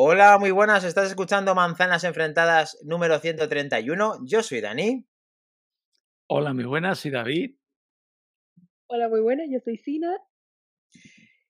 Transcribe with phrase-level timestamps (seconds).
[0.00, 0.84] Hola, muy buenas.
[0.84, 4.20] Estás escuchando Manzanas Enfrentadas número 131.
[4.24, 5.04] Yo soy Dani.
[6.28, 7.00] Hola, muy buenas.
[7.00, 7.56] Soy David.
[8.86, 9.48] Hola, muy buenas.
[9.50, 10.16] Yo soy Sina.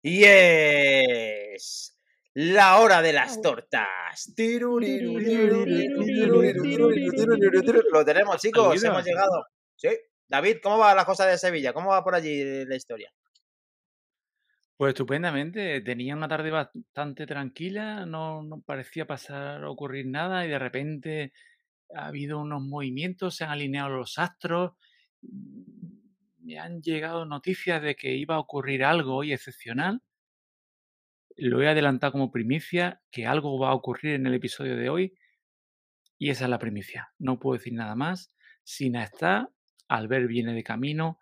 [0.01, 1.95] Y es
[2.33, 4.33] la hora de las tortas.
[7.93, 8.83] Lo tenemos, chicos.
[8.83, 9.45] Hemos llegado.
[9.77, 9.91] Sí.
[10.27, 11.75] David, ¿cómo va la cosa de Sevilla?
[11.75, 13.13] ¿Cómo va por allí la historia?
[14.79, 21.33] Pues estupendamente, tenía una tarde bastante tranquila, no, parecía pasar ocurrir nada y de repente
[21.93, 24.75] ha habido unos movimientos, se han alineado los astros,
[26.45, 30.01] me han llegado noticias de que iba a ocurrir algo hoy excepcional.
[31.37, 35.19] Lo he adelantado como primicia, que algo va a ocurrir en el episodio de hoy
[36.19, 37.13] y esa es la primicia.
[37.19, 38.33] No puedo decir nada más.
[38.63, 39.51] Sina está,
[39.89, 41.19] Albert viene de camino,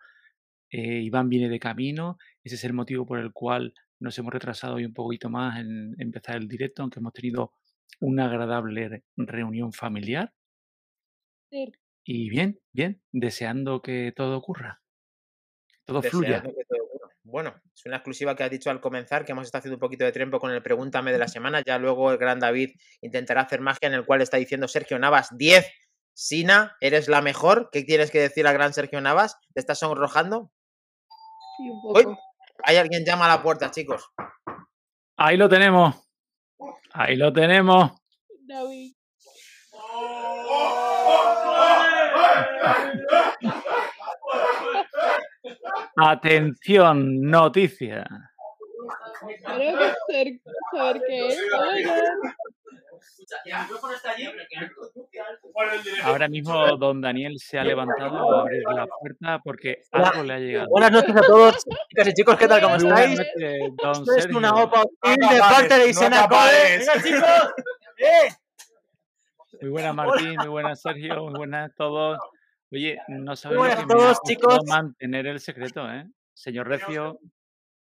[0.69, 2.17] eh, Iván viene de camino.
[2.47, 5.93] Ese es el motivo por el cual nos hemos retrasado hoy un poquito más en
[5.99, 7.51] empezar el directo, aunque hemos tenido
[7.99, 10.33] una agradable reunión familiar.
[12.05, 14.81] Y bien, bien, deseando que todo ocurra.
[15.83, 16.41] Todo fluya.
[17.21, 20.05] Bueno, es una exclusiva que has dicho al comenzar, que hemos estado haciendo un poquito
[20.05, 21.61] de tiempo con el Pregúntame de la semana.
[21.65, 25.35] Ya luego el gran David intentará hacer magia en el cual está diciendo Sergio Navas
[25.37, 25.69] 10.
[26.13, 27.67] Sina, eres la mejor.
[27.73, 29.37] ¿Qué tienes que decir al gran Sergio Navas?
[29.53, 30.53] ¿Te estás sonrojando?
[32.63, 34.09] Hay alguien llama a la puerta, chicos.
[35.17, 35.95] Ahí lo tenemos.
[36.93, 37.91] Ahí lo tenemos.
[38.45, 38.93] David.
[45.97, 48.05] Atención, noticia.
[50.71, 51.39] Saber qué es.
[56.03, 60.39] Ahora mismo don Daniel se ha levantado a abrir la puerta porque algo le ha
[60.39, 60.67] llegado.
[60.69, 61.55] Buenas noches a todos,
[61.89, 62.61] chicas y chicos, ¿qué tal?
[62.61, 63.19] ¿Cómo estáis?
[63.81, 67.53] don Esto es una OPA de parte de Isena ¡Venga, chicos!
[69.61, 72.19] Muy buenas Martín, muy buenas Sergio, muy buenas a todos.
[72.71, 74.59] Oye, no sabemos buenas a todos, chicos.
[74.67, 76.05] mantener el secreto, ¿eh?
[76.33, 77.19] Señor Recio.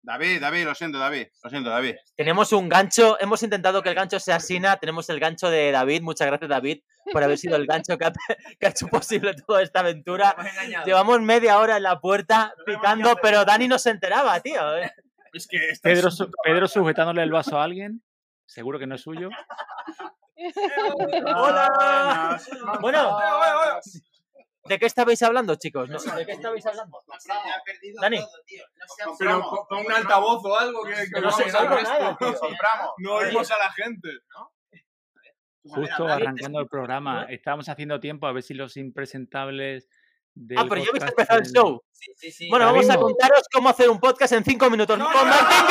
[0.05, 1.27] David, David, lo siento, David.
[1.43, 1.95] Lo siento, David.
[2.17, 6.01] Tenemos un gancho, hemos intentado que el gancho sea Sina, tenemos el gancho de David.
[6.01, 6.81] Muchas gracias, David,
[7.11, 8.11] por haber sido el gancho que ha,
[8.59, 10.35] que ha hecho posible toda esta aventura.
[10.85, 14.77] Llevamos media hora en la puerta picando, pero Dani no se enteraba, tío.
[14.77, 14.91] ¿eh?
[15.31, 18.03] Es que Pedro, su- Pedro sujetándole el vaso a alguien.
[18.45, 19.29] Seguro que no es suyo.
[21.35, 22.39] ¡Hola!
[22.81, 23.17] Bueno,
[24.65, 25.89] ¿de qué estabais hablando, chicos?
[25.89, 27.03] No, ¿De qué estabais hablando?
[28.01, 28.19] Dani.
[29.19, 32.35] Pero con- con un altavoz o algo que, que No a no, nada, tío.
[32.99, 34.51] No oímos a la gente, ¿no?
[35.65, 37.25] Justo arrancando el programa.
[37.29, 39.87] Estábamos haciendo tiempo a ver si los impresentables
[40.35, 41.83] del Ah, pero yo podcast empezar el show.
[42.49, 44.97] Bueno, vamos a contaros cómo hacer un podcast en cinco minutos.
[44.97, 45.67] ¡Con Martín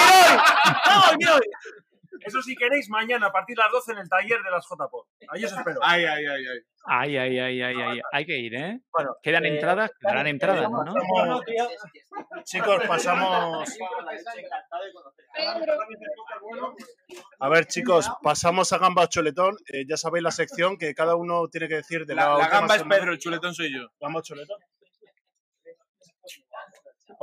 [1.18, 1.40] Giroy!
[2.20, 5.06] Eso si queréis, mañana a partir de las 12 en el taller de las JPod.
[5.28, 5.80] Ahí os espero.
[5.82, 6.60] Ay, ay, ay, ay.
[6.84, 8.00] Ay, ay, ay, ay, ay.
[8.12, 8.80] Hay que ir, ¿eh?
[8.92, 10.84] Bueno, Quedan eh, entradas, quedarán entradas, ¿no?
[12.44, 13.68] Chicos, pasamos.
[17.38, 19.56] A ver, chicos, pasamos a gamba o chuletón.
[19.72, 22.48] Eh, ya sabéis la sección que cada uno tiene que decir de la, La, la
[22.48, 22.82] gamba es.
[22.82, 23.88] Pedro, el chuletón soy yo.
[24.00, 24.58] Gamba o chuletón.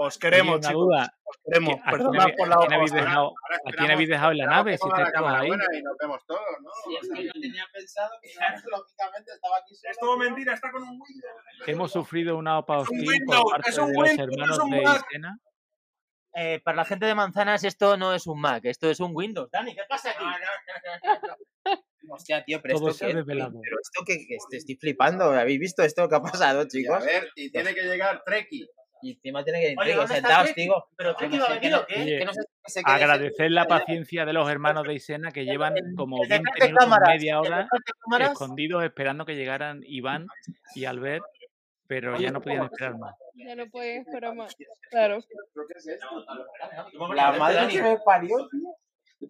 [0.01, 0.85] Os queremos, una chicos.
[0.85, 1.13] duda.
[1.23, 1.73] Os queremos.
[1.73, 3.33] ¿A quién, Perdonad habéis- por la a quién habéis dejado,
[3.65, 4.77] ¿A quién habéis dejado en la nave?
[4.77, 5.47] Si estáis todos ahí.
[5.49, 6.69] y nos vemos todos, ¿no?
[7.33, 8.29] tenía pensado que
[8.69, 9.91] lógicamente estaba aquí solo.
[9.91, 11.67] Es todo mentira, está con un Windows.
[11.67, 14.69] Hemos sufrido una OPA hostil por parte es un de los Windows, hermanos es un
[14.71, 15.05] de Mac.
[15.09, 15.39] Isena.
[16.35, 19.49] Eh, para la gente de manzanas esto no es un Mac, esto es un Windows.
[19.51, 20.23] Dani, ¿qué pasa aquí?
[22.11, 23.15] Hostia, tío, pero Todo esto es?
[23.15, 23.59] desvelado.
[23.61, 25.25] Pero esto que, que estoy, flipando.
[25.25, 27.05] ¿Habéis visto esto que ha pasado, Y a chicos?
[27.05, 28.67] ver, y tiene que llegar Treki.
[29.01, 30.89] Y encima tiene que Oye, ¿dónde está digo.
[30.97, 32.01] ¿Pero Treki va a venir o qué?
[32.01, 35.31] Oye, Que no sé qué se quede Agradecer la paciencia de los hermanos de Isena
[35.31, 37.67] que llevan como El de 20 frente minutos, cámaras, media el hora
[38.03, 38.31] cámaras.
[38.31, 40.27] escondidos esperando que llegaran Iván
[40.75, 41.23] y Albert,
[41.87, 43.15] pero ya no podían esperar más.
[43.35, 44.55] Ya no pueden esperar más.
[44.91, 45.19] Claro.
[47.15, 49.29] La madre que me parió, tío.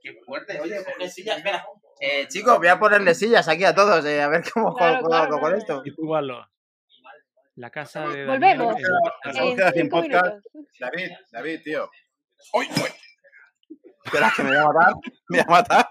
[0.00, 0.60] Qué fuerte.
[0.60, 1.64] Oye, coge silla, espera.
[2.00, 5.08] Eh, chicos, voy a ponerle sillas aquí a todos, eh, a ver cómo Claro, juego
[5.08, 5.56] claro, con claro.
[5.56, 5.82] esto.
[5.84, 6.46] Y tú, Wallo,
[7.58, 8.76] La casa de Volvemos.
[9.74, 10.44] en podcast.
[10.78, 11.90] David, David, tío.
[14.04, 14.92] Espera, que me voy a matar.
[15.28, 15.88] Me voy a matar.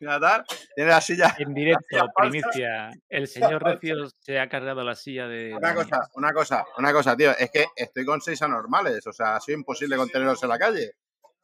[0.00, 0.44] Me voy a matar.
[0.74, 1.36] Tiene la silla.
[1.38, 2.90] En directo, primicia.
[3.08, 5.54] El señor Recio se ha cargado la silla de.
[5.54, 7.30] Una cosa, una cosa, una cosa, tío.
[7.38, 9.06] Es que estoy con seis anormales.
[9.06, 10.92] O sea, ha sido imposible contenerlos en la calle.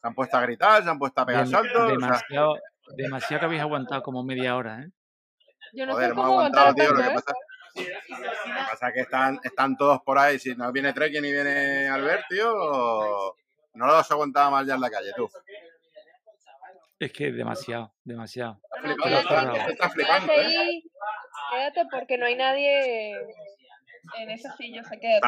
[0.01, 1.81] Se han puesto a gritar, se han puesto a pegar Dem- saltos.
[1.81, 2.55] o sea, demasiado,
[2.97, 4.89] demasiado que habéis aguantado como media hora, ¿eh?
[5.73, 6.95] Yo no joder, sé hemos cómo aguantado, aguantar tío.
[6.95, 7.13] Lo que ¿eh?
[7.15, 7.33] pasa,
[7.75, 10.39] lo que pasa es que están, están todos por ahí.
[10.39, 12.53] Si no viene Treki ni viene Albert, tío,
[13.73, 15.29] no los aguantaba más ya en la calle, tú.
[16.97, 18.59] Es que demasiado, demasiado.
[18.81, 20.57] Flipando, está flipando, quédate ¿eh?
[20.57, 20.83] ahí,
[21.51, 23.13] quédate porque no hay nadie
[24.17, 25.27] en esa silla, o sea, quédate.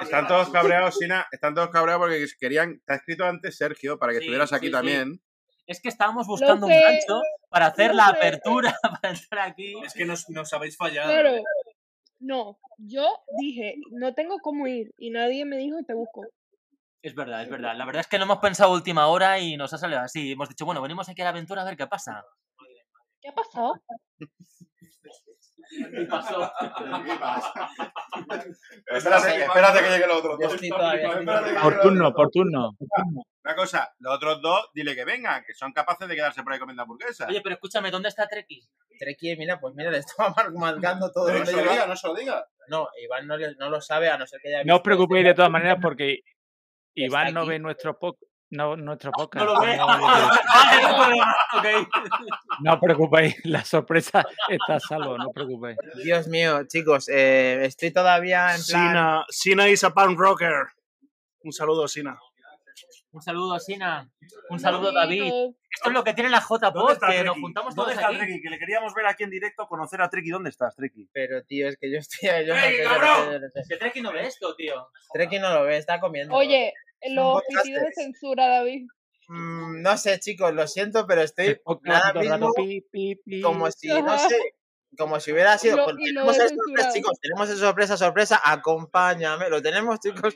[0.00, 1.28] Están, todos cabreados, Sina.
[1.30, 2.80] Están todos cabreados porque querían.
[2.84, 4.72] Te ha escrito antes Sergio para que Sí, estuvieras aquí sí, sí.
[4.72, 5.20] también.
[5.66, 9.74] Es que estábamos buscando un gancho para hacer la apertura para entrar aquí.
[9.84, 11.08] Es que nos, nos habéis fallado.
[11.08, 11.36] Claro,
[12.20, 13.08] no, yo
[13.38, 16.26] dije, no tengo cómo ir y nadie me dijo, te busco.
[17.02, 17.74] Es verdad, es verdad.
[17.76, 20.32] La verdad es que lo hemos pensado última hora y nos ha salido así.
[20.32, 22.22] Hemos dicho, bueno, venimos aquí a la aventura a ver qué pasa.
[23.20, 23.74] ¿Qué ha pasado?
[25.70, 26.50] Y pasó.
[28.86, 30.56] Espérate, espérate que llegue los otros dos.
[31.62, 32.70] Por turno, por turno.
[33.42, 36.58] Una cosa, los otros dos, dile que vengan, que son capaces de quedarse por ahí
[36.58, 37.28] comiendo hamburguesas.
[37.28, 38.68] Oye, pero escúchame, ¿dónde está Treki?
[38.98, 42.06] Treki, mira, pues mira, le estaba mar- marcando todo no se lo diga, no se
[42.08, 42.44] lo diga.
[42.68, 45.24] No, Iván no, le- no lo sabe, a no ser que haya No os preocupéis
[45.24, 46.20] de todas maneras porque
[46.94, 48.29] Iván no ve nuestro podcast.
[48.50, 49.46] No, nuestro podcast.
[49.46, 49.76] No lo ve.
[49.76, 51.36] no- Vale, no problema.
[51.56, 51.88] Ok.
[52.60, 55.76] no os preocupéis, la sorpresa está a salvo, no os preocupéis.
[56.02, 58.88] Dios mío, chicos, eh, estoy todavía en plan...
[58.88, 60.66] Sina, Sina is a punk rocker.
[61.44, 62.18] Un saludo, Sina.
[63.12, 64.08] Un saludo, Sina.
[64.50, 65.24] Un saludo, David.
[65.72, 67.26] Esto es lo que tiene la ¿Dónde JPod, está que Treki?
[67.26, 68.18] nos juntamos ¿Dónde todos está aquí.
[68.18, 68.42] Treki?
[68.42, 70.30] Que le queríamos ver aquí en directo, conocer a Treki.
[70.30, 71.08] ¿Dónde estás, Treki?
[71.12, 72.28] Pero, tío, es que yo estoy...
[72.46, 73.64] Yo no sé.
[73.68, 74.88] Que Treki no ve esto, tío.
[75.12, 76.34] Treki no lo ve, está comiendo.
[76.34, 76.72] Oye,
[77.08, 78.86] los pitidos de censura, David.
[79.28, 83.40] Mm, no sé, chicos, lo siento, pero estoy rato, pi, pi, pi.
[83.40, 84.36] como si, no sé,
[84.98, 85.76] como si hubiera sido...
[85.76, 86.94] lo- tenemos de el sorpresa, censurado.
[86.94, 90.34] chicos, tenemos el sorpresa, sorpresa, acompáñame, lo tenemos, chicos.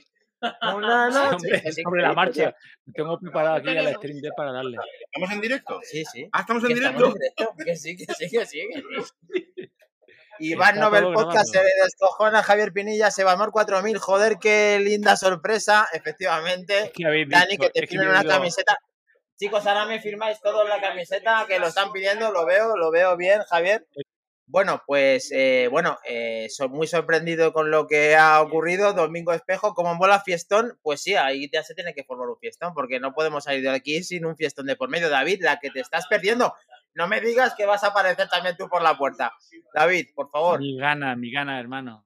[0.76, 1.72] Una noche.
[1.82, 2.54] sobre la marcha.
[2.94, 3.96] Tengo preparado aquí al tenemos.
[3.96, 4.76] stream deck para darle.
[5.10, 5.80] ¿Estamos en directo?
[5.82, 6.28] Sí, sí.
[6.32, 6.96] Ah, estamos en Que directo.
[6.96, 8.68] estamos en directo, Que sí, que sí, que sí.
[8.68, 9.53] que sí.
[10.38, 13.98] Iván Está no ve el todo podcast, se descojona Javier Pinilla, Sebamor 4000.
[13.98, 16.78] Joder, qué linda sorpresa, efectivamente.
[16.78, 18.78] Es que habéis Dani, que te firmen una digo, camiseta.
[19.38, 23.16] Chicos, ahora me firmáis todos la camiseta, que lo están pidiendo, lo veo, lo veo
[23.16, 23.86] bien, Javier.
[24.46, 28.92] Bueno, pues, eh, bueno, eh, soy muy sorprendido con lo que ha ocurrido.
[28.92, 32.74] Domingo Espejo, como mola fiestón, pues sí, ahí ya se tiene que formar un fiestón,
[32.74, 35.08] porque no podemos salir de aquí sin un fiestón de por medio.
[35.08, 36.54] David, la que te estás perdiendo.
[36.94, 39.32] No me digas que vas a aparecer también tú por la puerta.
[39.72, 40.60] David, por favor.
[40.60, 42.04] mi gana, mi gana, hermano.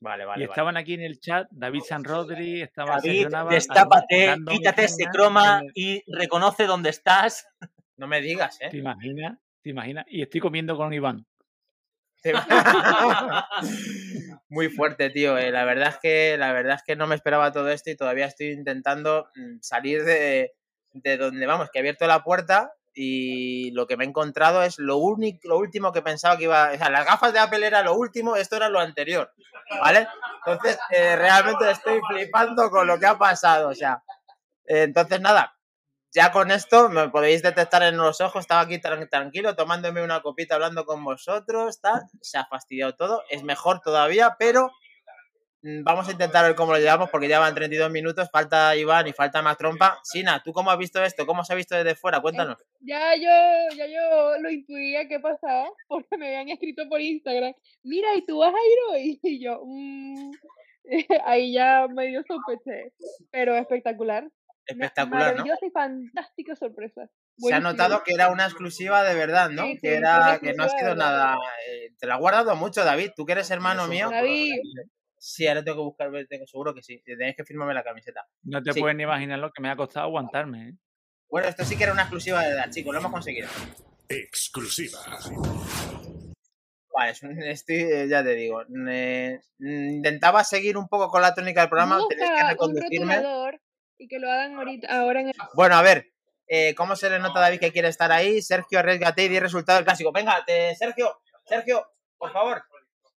[0.00, 0.44] Vale, y vale, vale.
[0.44, 5.70] estaban aquí en el chat David San Rodri, estaba David, destápate, quítate ese croma el-
[5.76, 7.46] y reconoce dónde estás.
[7.98, 8.68] No me digas, ¿eh?
[8.70, 9.38] ¿Te imaginas?
[9.62, 10.04] ¿Te imaginas?
[10.08, 11.24] Y estoy comiendo con Iván.
[14.48, 15.38] Muy fuerte, tío.
[15.38, 17.96] eh, La verdad es que la verdad es que no me esperaba todo esto y
[17.96, 20.52] todavía estoy intentando mm, salir de,
[20.92, 24.78] de donde vamos, que he abierto la puerta y lo que me he encontrado es
[24.78, 27.82] lo único, lo último que pensaba que iba, o sea, las gafas de Apple era
[27.82, 29.32] lo último, esto era lo anterior,
[29.82, 30.06] ¿vale?
[30.46, 34.02] Entonces, eh, realmente estoy flipando con lo que ha pasado, o sea,
[34.66, 35.56] entonces nada,
[36.14, 40.20] ya con esto me podéis detectar en los ojos, estaba aquí tran- tranquilo tomándome una
[40.22, 44.70] copita hablando con vosotros, tal, se ha fastidiado todo, es mejor todavía, pero
[45.62, 49.12] vamos a intentar ver cómo lo llevamos porque ya van 32 minutos, falta Iván y
[49.12, 50.00] falta más trompa.
[50.02, 51.24] Sina, ¿tú cómo has visto esto?
[51.26, 52.20] ¿Cómo se ha visto desde fuera?
[52.20, 52.58] Cuéntanos.
[52.80, 57.54] Ya yo, ya yo lo intuía que pasaba porque me habían escrito por Instagram.
[57.82, 59.20] Mira, ¿y tú vas a ir hoy?
[59.32, 60.30] Y yo, mm,
[61.26, 62.92] ahí ya medio sospeché.
[63.30, 64.28] Pero espectacular.
[64.66, 65.44] Espectacular, ¿no?
[65.44, 67.08] Maravillosa y fantástica sorpresa.
[67.36, 69.64] Se ha notado que era una exclusiva de verdad, ¿no?
[69.64, 71.36] Sí, sí, que era que no ha sido nada.
[71.68, 73.10] eh, te la ha guardado mucho, David.
[73.16, 74.10] Tú que eres hermano mío.
[74.10, 74.54] David,
[75.24, 77.00] Sí, ahora tengo que buscar, tengo seguro que sí.
[77.04, 78.26] Tenéis que firmarme la camiseta.
[78.42, 78.80] No te Sí.
[78.80, 80.70] puedes ni imaginar lo que me ha costado aguantarme.
[80.70, 80.72] ¿eh?
[81.30, 83.48] Bueno, esto sí que era una exclusiva de edad, chicos, lo hemos conseguido.
[84.08, 84.98] Exclusiva.
[86.92, 87.12] Vale,
[87.52, 88.62] estoy, eh, ya te digo.
[88.90, 93.22] eh, intentaba seguir un poco con la tónica del programa, tenéis que busca un reconducirme.
[93.98, 95.34] y que lo hagan ahorita, ahora en el...
[95.54, 96.12] Bueno, a ver,
[96.48, 98.42] eh, ¿cómo se le nota a David que quiere estar ahí?
[98.42, 100.10] Sergio, arriesgate y di resultado del clásico.
[100.10, 101.86] Venga, te- Sergio, Sergio,
[102.18, 102.64] por favor.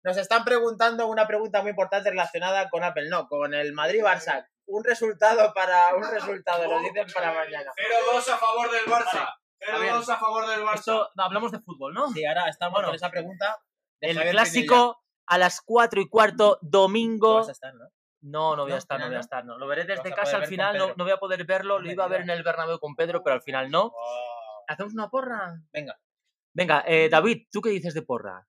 [0.06, 4.46] Nos están preguntando una pregunta muy importante relacionada con Apple, no, con el Madrid-Barça.
[4.66, 7.72] Un resultado para un resultado, lo dicen para mañana.
[8.14, 9.34] 0-2 a favor del Barça.
[9.68, 9.92] A ver.
[9.92, 10.74] 0-2 a favor del Barça.
[10.74, 12.06] Esto, no, hablamos de fútbol, ¿no?
[12.12, 13.58] Sí, ahora estamos Bueno, con esa pregunta.
[14.00, 17.38] de El Javier clásico a las 4 y cuarto, domingo.
[17.38, 17.88] vas a estar, ¿no?
[18.20, 19.58] No, no voy a estar, no voy a estar, no.
[19.58, 21.80] Lo veré desde casa al final, no, no voy a poder verlo.
[21.80, 23.92] Lo iba a ver en el Bernabéu con Pedro, pero al final no.
[24.68, 25.56] ¿Hacemos una porra?
[25.72, 25.98] Venga,
[26.54, 28.46] Venga, eh, David, ¿tú qué dices de porra?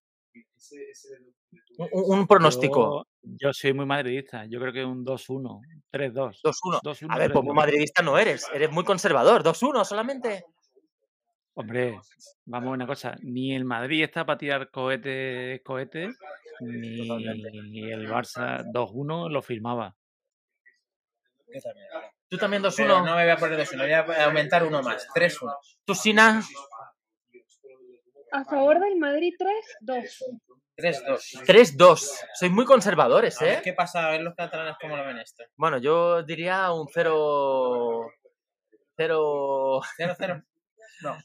[1.78, 3.06] Un, un- un pronóstico.
[3.22, 4.46] Yo, yo soy muy madridista.
[4.46, 6.42] Yo creo que un 2-1, 3-2.
[6.44, 6.82] 2-1.
[6.82, 7.54] 2-1, A ver, pues 3-2.
[7.54, 8.46] madridista no eres.
[8.54, 9.44] Eres muy conservador.
[9.44, 10.44] 2-1 solamente.
[11.54, 12.00] Hombre,
[12.46, 13.16] vamos a una cosa.
[13.22, 16.16] Ni el Madrid está para tirar cohetes, cohetes,
[16.62, 17.08] ni
[17.92, 19.96] el Barça 2-1 lo firmaba.
[21.48, 21.88] yo también.
[22.30, 22.76] Tú también 2-1.
[22.76, 25.56] Pero no me voy a poner 2-1, voy a aumentar uno más, 3-1.
[25.86, 26.44] Tú, Sina,
[28.32, 29.34] A favor del Madrid
[29.82, 30.24] 3-2.
[30.78, 31.44] 3-2.
[31.46, 32.10] 3-2.
[32.36, 33.62] Sois muy conservadores, ¿eh?
[33.64, 35.44] qué pasa, a ver los catalanes cómo lo ven esto.
[35.56, 38.12] Bueno, yo diría un 0...
[38.98, 39.82] 0...
[39.98, 40.46] 0-0.
[41.02, 41.18] No.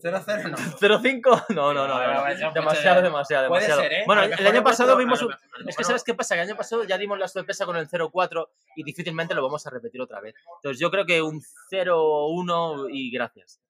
[0.00, 0.56] 0-0 no.
[0.78, 1.46] 0-5?
[1.54, 1.98] No, no, no.
[1.98, 2.52] No.
[2.52, 3.82] Demasiado, demasiado, puede demasiado.
[3.82, 4.02] ser, ¿eh?
[4.06, 5.22] Bueno, el año pasado puesto- vimos...
[5.22, 6.34] un- Es que ¿sabes qué pasa?
[6.36, 9.66] Que el año pasado ya dimos la sorpresa con el 0-4 y difícilmente lo vamos
[9.66, 10.34] a repetir otra vez.
[10.56, 13.60] Entonces yo creo que un 0-1 y gracias.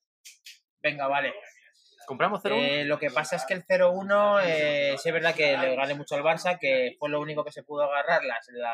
[0.82, 1.32] Venga, vale.
[2.08, 2.56] ¿Compramos 0-1?
[2.56, 5.94] Eh, lo que pasa es que el 0-1, eh, sí es verdad que le gane
[5.94, 8.72] mucho al Barça, que fue lo único que se pudo agarrar las- la-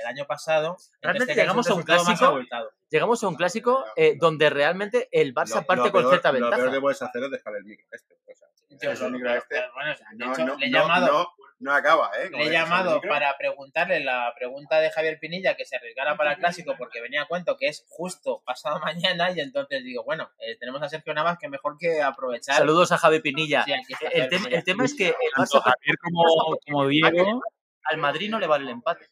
[0.00, 0.76] el año pasado.
[1.02, 2.40] Realmente Entonces, que llegamos a un clásico.
[2.88, 6.28] Llegamos a un clásico eh, donde realmente el Barça Lo- parte lo con peor- cierta
[6.30, 6.56] Lo ventaja.
[6.62, 8.14] peor que puedes hacer es dejar el micro este.
[8.14, 9.56] O sea, Yo- el micro este.
[9.74, 11.28] Bueno, de No, hecho, no, le he no, llamado, no,
[11.58, 12.30] no acaba, ¿eh?
[12.30, 16.32] Como le he llamado para preguntarle la pregunta de Javier Pinilla que se arriesgara para
[16.32, 20.30] el clásico porque venía a cuento que es justo pasado mañana y entonces digo, bueno,
[20.38, 22.56] eh, tenemos a Sergio Navas que mejor que aprovechar.
[22.56, 23.64] Saludos a Pinilla.
[23.64, 24.56] Sí, el, Javier Pinilla.
[24.56, 26.24] el tema es que el Tanto Barça Javier como,
[26.66, 27.42] como Diego.
[27.84, 29.08] al Madrid no le vale el empate.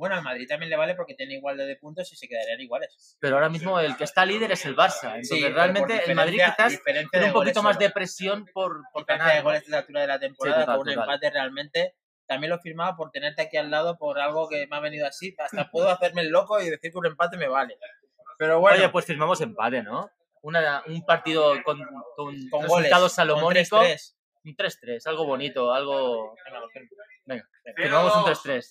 [0.00, 3.18] Bueno, al Madrid también le vale porque tiene igual de puntos y se quedarían iguales.
[3.20, 5.08] Pero ahora mismo el que está líder es el Barça.
[5.14, 6.80] Entonces Sí, realmente el Madrid quizás
[7.10, 9.36] tiene un poquito más de presión por, por ganar.
[9.36, 11.04] de goles de la altura de la temporada total, con un total.
[11.10, 11.94] empate realmente.
[12.26, 15.36] También lo firmaba por tenerte aquí al lado por algo que me ha venido así.
[15.38, 17.76] Hasta puedo hacerme el loco y decir que un empate me vale.
[18.38, 20.10] Pero bueno, Oye, pues firmamos empate, ¿no?
[20.40, 21.78] Una, un partido con,
[22.16, 22.90] con, con resultado goles.
[22.98, 23.82] con salomónico.
[23.82, 24.14] 3-3.
[24.44, 26.34] Un 3-3, algo bonito, algo.
[26.46, 26.60] Venga,
[27.30, 28.70] Venga, firmamos un 3-3.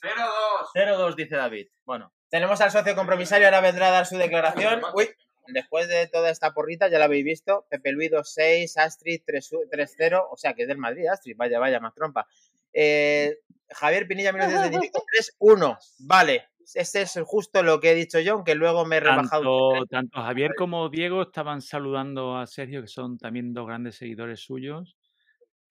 [0.75, 1.67] 0-2, dice David.
[1.85, 4.81] Bueno, Tenemos al socio compromisario, ahora vendrá a dar su declaración.
[4.93, 5.09] Uy,
[5.47, 7.65] después de toda esta porrita, ya la habéis visto.
[7.69, 11.79] Pepe Luis 2-6, Astrid 3 3-0, o sea que es del Madrid, Astrid, vaya, vaya,
[11.79, 12.27] más trompa.
[12.73, 13.37] Eh,
[13.69, 15.05] Javier Pinilla 1975,
[15.39, 16.49] 3-1, vale.
[16.75, 19.71] Ese es justo lo que he dicho yo, aunque luego me he rebajado.
[19.71, 24.41] Tanto, tanto Javier como Diego estaban saludando a Sergio, que son también dos grandes seguidores
[24.41, 24.97] suyos.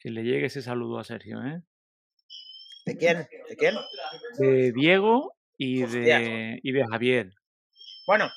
[0.01, 1.61] Que le llegue ese saludo a Sergio, ¿eh?
[2.89, 3.29] ¿De quién?
[3.49, 3.75] ¿De quién?
[4.39, 6.21] De Diego y Hostia.
[6.21, 7.31] de, y de Javier.
[8.07, 8.31] Bueno,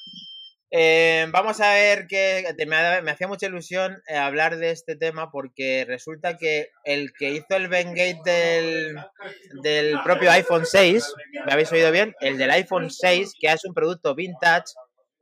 [0.70, 5.86] eh, vamos a ver que me hacía mucha ilusión eh, hablar de este tema porque
[5.88, 8.98] resulta que el que hizo el Bengate del,
[9.64, 11.14] del propio iPhone 6,
[11.46, 12.14] ¿me habéis oído bien?
[12.20, 14.74] El del iPhone 6, que es un producto vintage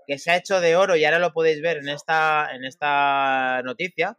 [0.07, 3.61] que se ha hecho de oro y ahora lo podéis ver en esta, en esta
[3.63, 4.17] noticia,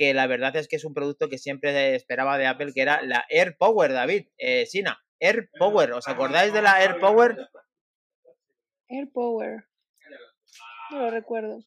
[0.00, 3.02] que la verdad es que es un producto que siempre esperaba de Apple, que era
[3.02, 7.36] la Air Power, David, eh, Sina, Air Power, ¿os acordáis de la Air Power?
[8.88, 9.66] Air Power.
[10.90, 11.58] No lo recuerdo.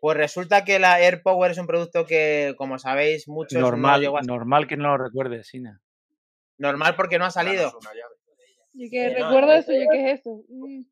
[0.00, 4.04] Pues resulta que la Air Power es un producto que, como sabéis, muchos no Normal,
[4.04, 5.80] a- normal que no lo recuerdes, Sina.
[6.58, 7.70] normal porque no ha salido.
[8.74, 10.42] Y que Eh, recuerdo eso, yo qué es eso.
[10.48, 10.82] Mm.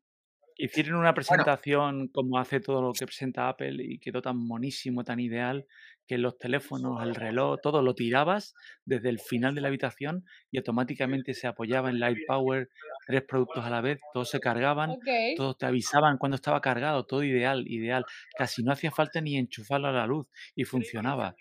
[0.57, 5.19] Hicieron una presentación como hace todo lo que presenta Apple y quedó tan monísimo, tan
[5.19, 5.65] ideal,
[6.07, 8.53] que los teléfonos, el reloj, todo lo tirabas
[8.85, 12.69] desde el final de la habitación y automáticamente se apoyaba en Light Power,
[13.05, 15.07] tres productos a la vez, todos se cargaban, Ok.
[15.33, 18.05] todos te avisaban cuando estaba cargado, todo ideal, ideal.
[18.33, 21.37] Casi no hacía falta ni enchufarlo a la luz y funcionaba.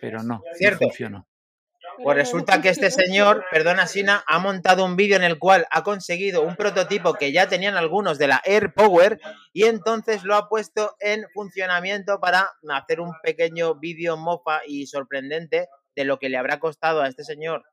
[0.00, 0.78] Pero no, no Cierto.
[0.78, 1.26] funcionó.
[2.02, 5.82] Pues resulta que este señor, perdona Sina, ha montado un vídeo en el cual ha
[5.82, 9.18] conseguido un prototipo que ya tenían algunos de la Air Power
[9.52, 15.68] y entonces lo ha puesto en funcionamiento para hacer un pequeño vídeo mofa y sorprendente
[15.94, 17.64] de lo que le habrá costado a este señor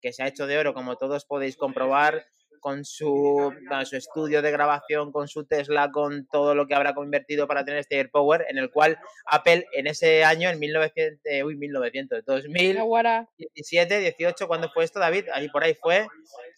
[0.00, 2.26] que se ha hecho de oro, como todos podéis comprobar,
[2.60, 3.52] con su,
[3.84, 7.80] su estudio de grabación, con su Tesla, con todo lo que habrá convertido para tener
[7.80, 12.24] este Air Power, en el cual Apple en ese año, en 1900, eh, uy, 1900,
[12.24, 13.28] 2000, Aguara.
[13.38, 15.26] 17, 18, ¿cuándo fue esto, David?
[15.32, 16.06] Ahí por ahí fue.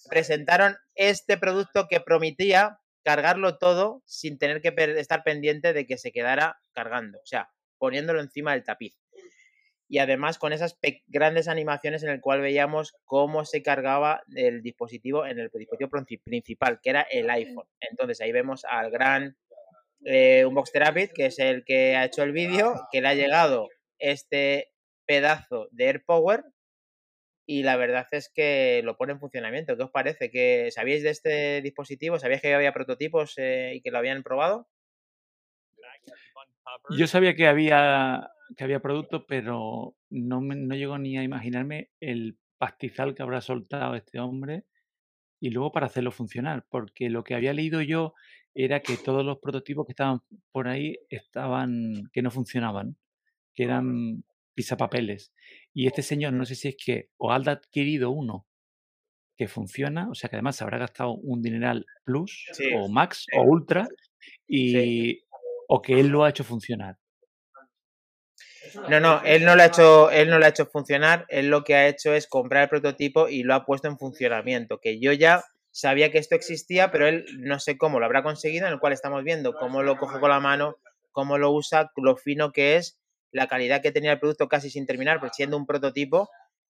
[0.09, 6.12] Presentaron este producto que prometía cargarlo todo sin tener que estar pendiente de que se
[6.12, 9.00] quedara cargando, o sea, poniéndolo encima del tapiz.
[9.92, 10.78] Y además con esas
[11.09, 16.23] grandes animaciones en el cual veíamos cómo se cargaba el dispositivo en el dispositivo princi-
[16.23, 17.66] principal, que era el iPhone.
[17.80, 19.37] Entonces ahí vemos al gran
[20.04, 23.68] eh, Unbox Therapy, que es el que ha hecho el vídeo, que le ha llegado
[23.99, 24.70] este
[25.06, 26.44] pedazo de Air Power
[27.44, 29.76] y la verdad es que lo pone en funcionamiento.
[29.76, 30.30] ¿Qué os parece?
[30.30, 32.16] ¿Que ¿Sabíais de este dispositivo?
[32.20, 34.68] ¿Sabíais que había prototipos eh, y que lo habían probado?
[36.97, 41.90] Yo sabía que había, que había productos, pero no, me, no llego ni a imaginarme
[42.00, 44.64] el pastizal que habrá soltado este hombre
[45.40, 48.14] y luego para hacerlo funcionar, porque lo que había leído yo
[48.54, 50.21] era que todos los prototipos que estaban
[50.52, 52.97] por ahí estaban, que no funcionaban,
[53.54, 55.33] que eran pisapapeles.
[55.73, 58.47] Y este señor, no sé si es que o ha adquirido uno
[59.37, 63.25] que funciona, o sea que además se habrá gastado un dineral plus Sí, o max
[63.30, 63.95] sí, o ultra sí.
[64.47, 65.21] y
[65.69, 66.99] o que él lo ha hecho funcionar.
[68.89, 71.65] No, no, él no lo ha hecho, él no lo ha hecho funcionar, él lo
[71.65, 75.12] que ha hecho es comprar el prototipo y lo ha puesto en funcionamiento, que yo
[75.12, 78.81] ya sabía que esto existía, pero él no sé cómo lo habrá conseguido, en el
[78.81, 80.77] cual estamos viendo cómo lo coge con la mano,
[81.12, 82.99] cómo lo usa, lo fino que es,
[83.33, 86.29] la calidad que tenía el producto casi sin terminar, pero siendo un prototipo,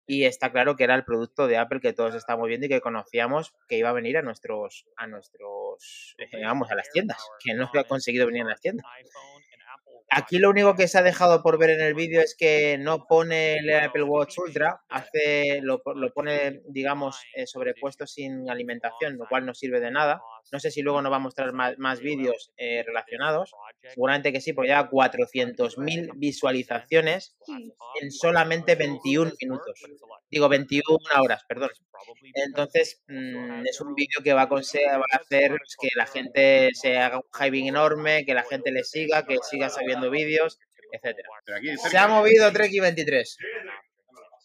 [0.07, 2.81] y está claro que era el producto de Apple que todos estamos viendo y que
[2.81, 7.55] conocíamos que iba a venir a nuestros, a nuestros, eh, vamos, a las tiendas, que
[7.55, 8.87] no ha conseguido venir a las tiendas.
[10.11, 13.07] Aquí lo único que se ha dejado por ver en el vídeo es que no
[13.07, 19.27] pone el Apple Watch Ultra, hace, lo, lo pone, digamos, eh, sobrepuesto sin alimentación, lo
[19.29, 20.23] cual no sirve de nada.
[20.53, 23.53] No sé si luego nos va a mostrar más, más vídeos eh, relacionados.
[23.91, 27.73] Seguramente que sí, porque lleva 400.000 visualizaciones Sí.
[28.01, 29.81] en solamente 21 minutos.
[30.31, 30.85] Digo, 21
[31.21, 31.71] horas, perdón.
[32.35, 36.71] Entonces, mm, es un vídeo que va a, conse- va a hacer que la gente
[36.75, 40.59] se haga un hyping enorme, que la gente le siga, que siga sabiendo vídeos,
[40.93, 41.29] etcétera.
[41.91, 43.37] Se ha movido Treki 23.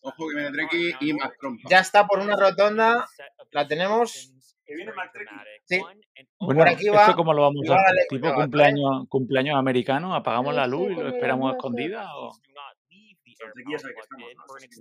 [0.04, 1.70] ojo que viene Treki y más trompa.
[1.70, 3.08] Ya está por una rotonda.
[3.52, 4.34] La tenemos.
[4.66, 5.36] Que viene McTrecky.
[5.66, 5.82] Sí.
[6.40, 7.16] Bueno, aquí ¿esto va.
[7.16, 7.96] cómo lo vamos a hacer?
[8.10, 10.14] ¿Tipo cumpleaños, cumpleaños americano?
[10.16, 12.08] ¿Apagamos la luz y lo esperamos a escondidas?
[12.16, 12.32] O...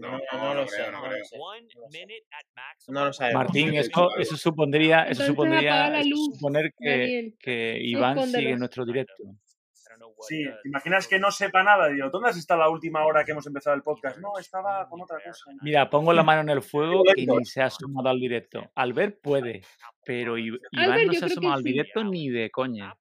[0.01, 0.55] ¿no?
[0.55, 0.77] Lo sé.
[0.77, 1.25] creo, No no lo creo.
[1.25, 1.39] sé.
[2.89, 3.45] No lo sabemos.
[3.45, 9.25] Martín, eso, eso supondría, eso supondría eso suponer que, que Iván sigue nuestro directo.
[10.21, 11.88] Sí, ¿te imaginas que no sepa nada?
[11.88, 14.19] Digo, ¿dónde has estado la última hora que hemos empezado el podcast?
[14.19, 15.50] No, estaba con otra cosa.
[15.62, 18.71] Mira, pongo la mano en el fuego que ni se ha sumado al directo.
[18.75, 19.62] Albert puede,
[20.11, 21.69] pero Iván Albert, no se ha creo sumado que al sí.
[21.71, 22.93] directo ni de coña.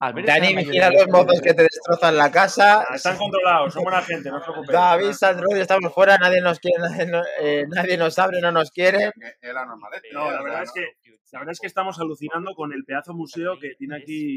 [0.00, 2.80] Albert Dani, la vigila los mozos que te destrozan la casa.
[2.88, 4.72] Ah, Están controlados, son buena gente, no os preocupéis.
[4.72, 8.72] David, Sandro, estamos fuera, nadie nos quiere, nadie, no- eh, nadie nos abre, no nos
[8.72, 9.04] quiere.
[9.06, 10.08] Es es la normalete.
[10.12, 10.84] No, la verdad es que
[11.32, 14.36] la verdad es que estamos alucinando con el pedazo museo que tiene aquí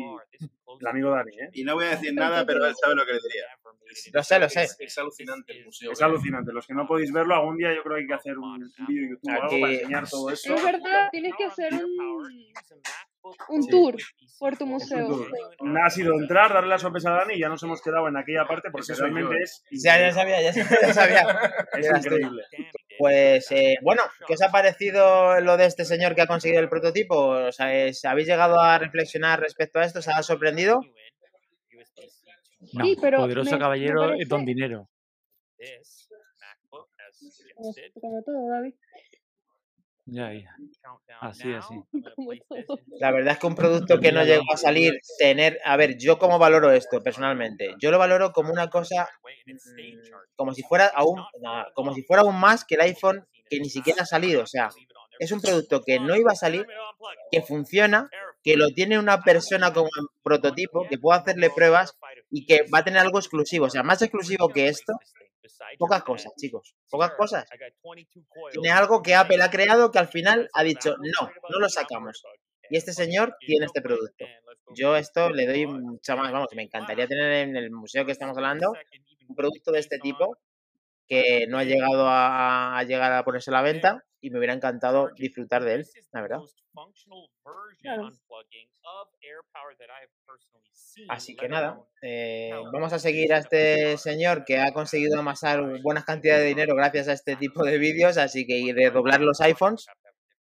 [0.79, 1.49] el amigo Dani, ¿eh?
[1.53, 3.45] Y no voy a decir nada, pero él sabe lo que le diría.
[4.13, 4.67] Lo sé, lo sé.
[4.79, 5.91] Es alucinante el museo.
[5.91, 6.51] Es alucinante.
[6.51, 8.85] Los que no podéis verlo, algún día yo creo que hay que hacer un, un
[8.87, 10.55] vídeo de YouTube o algo para enseñar todo esto.
[10.55, 12.53] Es verdad, tienes que hacer un,
[13.49, 13.95] un tour
[14.39, 15.25] por tu museo.
[15.83, 18.45] Ha sido entrar, darle la sorpresa a Dani y ya nos hemos quedado en aquella
[18.45, 19.43] parte porque realmente ¿eh?
[19.43, 20.77] es Ya, ya sabía, ya sabía.
[20.87, 21.25] ya sabía.
[21.77, 22.43] Es increíble.
[22.97, 26.69] Pues eh, bueno, ¿qué os ha parecido lo de este señor que ha conseguido el
[26.69, 27.15] prototipo?
[27.17, 29.99] O sea, es- ¿Habéis llegado a reflexionar respecto a esto?
[29.99, 30.81] ¿Os ha sorprendido?
[32.73, 34.89] No, Sí, pero poderoso me- me caballero es don parece- dinero.
[38.01, 38.73] Como todo, David.
[40.05, 40.55] Ya, ya.
[41.21, 41.75] Así, así.
[42.99, 46.17] La verdad es que un producto que no llegó a salir, tener, a ver, yo
[46.17, 49.09] cómo valoro esto personalmente, yo lo valoro como una cosa,
[49.45, 49.55] mm,
[50.35, 53.69] como si fuera aún, nada, como si fuera aún más que el iPhone que ni
[53.69, 54.69] siquiera ha salido, o sea,
[55.19, 56.65] es un producto que no iba a salir,
[57.31, 58.09] que funciona,
[58.43, 59.89] que lo tiene una persona como
[60.23, 61.95] prototipo, que puede hacerle pruebas
[62.29, 64.93] y que va a tener algo exclusivo, o sea, más exclusivo que esto,
[65.77, 67.45] pocas cosas, chicos, pocas cosas.
[68.51, 72.23] Tiene algo que Apple ha creado que al final ha dicho, no, no lo sacamos.
[72.69, 74.25] Y este señor tiene este producto.
[74.75, 78.37] Yo esto le doy mucha más, vamos, me encantaría tener en el museo que estamos
[78.37, 78.73] hablando
[79.27, 80.37] un producto de este tipo
[81.07, 84.53] que no ha llegado a, a llegar a ponerse a la venta y me hubiera
[84.53, 86.39] encantado disfrutar de él, la verdad.
[87.81, 88.09] Claro.
[91.09, 96.05] Así que nada, eh, vamos a seguir a este señor que ha conseguido amasar buenas
[96.05, 99.41] cantidades de dinero gracias a este tipo de vídeos, así que y de doblar los
[99.41, 99.87] iPhones,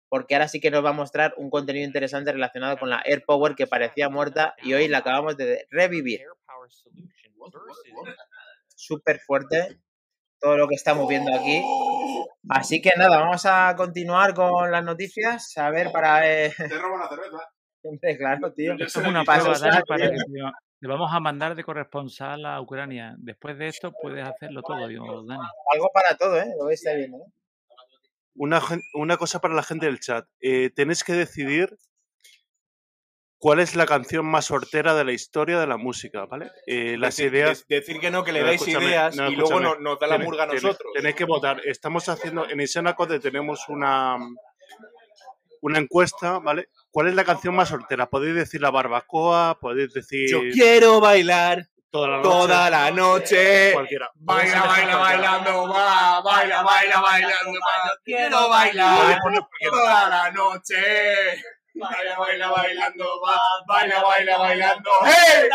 [0.09, 3.57] porque ahora sí que nos va a mostrar un contenido interesante relacionado con la AirPower
[3.57, 6.21] que parecía muerta y hoy la acabamos de revivir.
[8.77, 9.81] Súper fuerte
[10.43, 11.63] todo lo que estamos viendo aquí.
[12.49, 15.57] Así que nada, vamos a continuar con las noticias.
[15.57, 16.29] A ver, para...
[16.29, 17.39] eh, Te robo una cerveza.
[18.19, 18.75] Claro, tío.
[18.79, 20.17] Esto es una para que te,
[20.81, 23.17] te vamos a mandar de corresponsal a Ucrania.
[23.19, 25.43] Después de esto puedes hacerlo todo, digo, Dani.
[25.73, 26.47] Algo para todo, ¿eh?
[26.59, 27.33] Lo vais a viendo, ¿eh?
[28.37, 28.61] Una,
[28.95, 30.25] una cosa para la gente del chat.
[30.41, 31.77] Eh, tenéis que decidir
[33.43, 36.53] cuál es la canción más hortera de la historia de la música, ¿vale?
[36.65, 37.67] Eh, las Decir- ideas...
[37.67, 39.75] de- decir que no, que le No, dais ideas no, y luego escúchame.
[39.83, 40.93] no- nos da la Tenéis- murga a nosotros.
[40.95, 41.61] Tenéis que votar.
[41.65, 44.17] Estamos haciendo, en Isenacode tenemos una,
[45.61, 46.69] una encuesta, ¿vale?
[46.93, 48.09] ¿Cuál es la canción más hortera?
[48.09, 52.29] Podéis decir la barbacoa, podéis decir Yo quiero bailar toda la noche.
[52.29, 53.73] toda la noche.
[53.73, 54.11] Cualquiera.
[54.15, 57.93] Baila, baila, bailando, va, baila, baila, bailando, va.
[58.05, 59.19] Quiero bailar
[59.69, 60.77] toda la noche.
[61.75, 64.91] Baila, baila, bailando, va, baila, baila, bailando.
[65.07, 65.49] ¡Hey!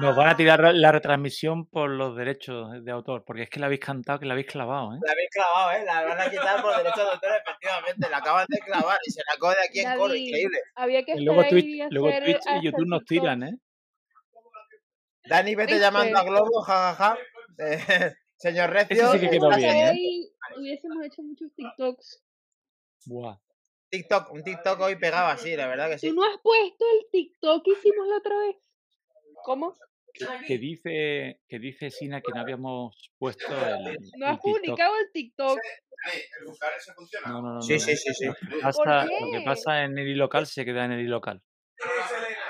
[0.00, 3.66] Nos van a tirar la retransmisión por los derechos de autor, porque es que la
[3.66, 4.98] habéis cantado, que la habéis clavado, ¿eh?
[5.04, 5.84] La habéis clavado, ¿eh?
[5.84, 8.10] La van a quitar por derecho de autor, efectivamente.
[8.10, 10.14] La acaban de clavar y se la acaba de aquí en coro.
[10.14, 10.58] Increíble.
[10.74, 13.58] había que Y luego Twitch, y luego Twitch y YouTube nos tiran, ¿eh?
[15.26, 15.84] Dani, vete ¿Viste?
[15.84, 17.18] llamando a Globo, jajaja.
[17.56, 17.78] Eh,
[18.36, 19.98] señor Recio, sí que quedó bien, en ¿eh?
[20.58, 22.24] Hubiésemos hecho muchos TikToks.
[23.06, 23.36] Buah.
[23.90, 26.12] TikTok, un TikTok hoy pegaba así, la verdad que ¿Tú sí.
[26.12, 28.56] no has puesto el TikTok que hicimos la otra vez?
[29.44, 29.74] ¿Cómo?
[30.12, 34.94] Que, que dice, que dice Sina que no habíamos puesto el, el No has publicado
[34.98, 35.58] el TikTok.
[37.26, 37.96] No, no, no, Sí, no, sí, no.
[37.96, 38.26] sí, sí.
[38.26, 41.42] Lo que ¿Por pasa, lo que pasa en el local se queda en el local.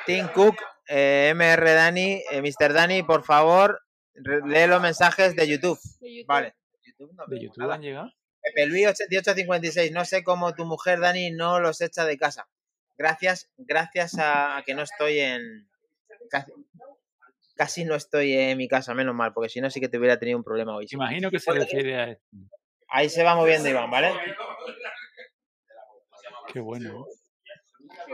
[0.06, 0.56] Tim Cook,
[0.88, 2.72] eh, MR Dani, eh, Mr.
[2.72, 3.80] Dani, por favor,
[4.14, 5.78] lee los mensajes de YouTube.
[6.00, 6.26] De YouTube.
[6.26, 6.54] Vale.
[6.84, 7.74] YouTube no ¿De YouTube nada.
[7.74, 8.12] han llegado?
[8.44, 12.46] Pepe Luis 8856, no sé cómo tu mujer Dani no los echa de casa.
[12.96, 15.68] Gracias, gracias a, que no estoy en.
[16.30, 16.52] Casi,
[17.56, 20.18] casi no estoy en mi casa, menos mal, porque si no sí que te hubiera
[20.18, 20.86] tenido un problema hoy.
[20.90, 22.24] Imagino que se refiere a esto.
[22.88, 24.12] Ahí se va moviendo Iván, ¿vale?
[26.52, 27.06] Qué bueno.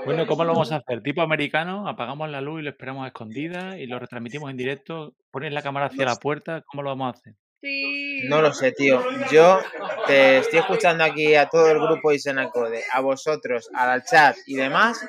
[0.05, 1.03] Bueno, ¿cómo lo vamos a hacer?
[1.03, 5.15] Tipo americano, apagamos la luz y lo esperamos a escondidas y lo retransmitimos en directo.
[5.33, 7.35] Pones la cámara hacia la puerta, ¿cómo lo vamos a hacer?
[7.61, 8.23] Sí.
[8.29, 9.03] No lo sé, tío.
[9.31, 9.61] Yo
[10.07, 15.07] te estoy escuchando aquí a todo el grupo Isenacode, a vosotros, al chat y demás,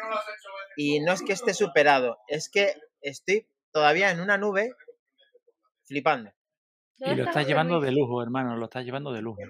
[0.76, 4.74] y no es que esté superado, es que estoy todavía en una nube
[5.86, 6.32] flipando.
[6.98, 9.42] Y ¿Dónde lo está estás llevando de lujo, hermano, lo estás llevando de lujo.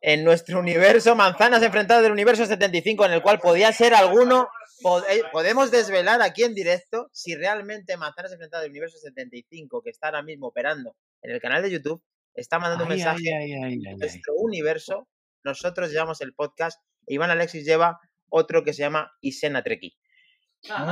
[0.00, 4.48] En nuestro universo, manzanas enfrentadas del universo 75, en el cual podía ser alguno.
[4.82, 9.90] pod- eh, podemos desvelar aquí en directo si realmente Manzanas enfrentadas del universo 75, que
[9.90, 12.00] está ahora mismo operando en el canal de YouTube,
[12.34, 13.96] está mandando un mensaje ay, ay, ay.
[13.96, 15.08] nuestro universo,
[15.44, 19.96] nosotros llevamos el podcast e Iván Alexis lleva otro que se llama Isena Treki.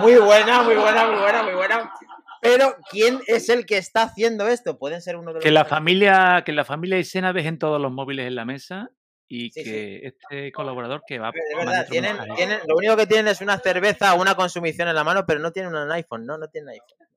[0.01, 1.93] Muy buena, muy buena, muy buena, muy buena.
[2.41, 4.79] Pero, ¿quién es el que está haciendo esto?
[4.79, 7.91] Pueden ser uno de los Que la familia, que la familia Isena dejen todos los
[7.91, 8.91] móviles en la mesa
[9.29, 9.71] y Sí, sí.
[9.71, 13.59] que este colaborador que va De verdad, tienen, tienen, lo único que tienen es una
[13.59, 16.71] cerveza o una consumición en la mano, pero no tienen un iPhone, no, no tienen
[16.71, 17.09] iPhone.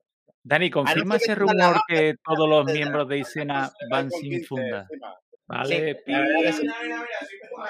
[0.42, 4.88] Dani, confirma ese rumor que todos los miembros de Isena van sin 15 funda.
[5.46, 6.68] Vale, Sí, sí.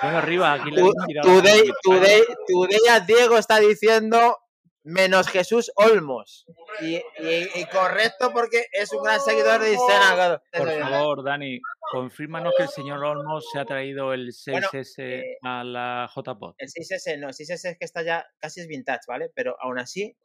[0.02, 0.82] bueno, arriba, aquí le
[1.22, 4.36] today, today a Diego está diciendo
[4.82, 6.46] menos Jesús Olmos.
[6.80, 10.14] Y, y- y correcto porque es un gran seguidor de Isena.
[10.14, 10.42] claro.
[10.52, 11.60] Por favor, Dani,
[11.92, 16.54] confírmanos que el señor Olmos se ha traído el 6S eh, a la JPOT.
[16.58, 19.30] El 6S no, el 6S es que está ya, casi es vintage, ¿vale?
[19.34, 20.16] Pero aún así,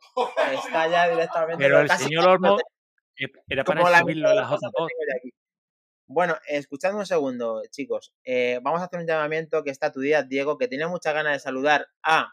[0.53, 1.63] está ya directamente.
[1.63, 2.61] Pero el señor Olmos
[3.17, 5.33] eh, era para la subirlo a la aquí.
[6.07, 8.13] Bueno, escuchadme un segundo, chicos.
[8.23, 11.33] Eh, vamos a hacer un llamamiento que está tu día, Diego, que tiene muchas ganas
[11.33, 12.31] de saludar a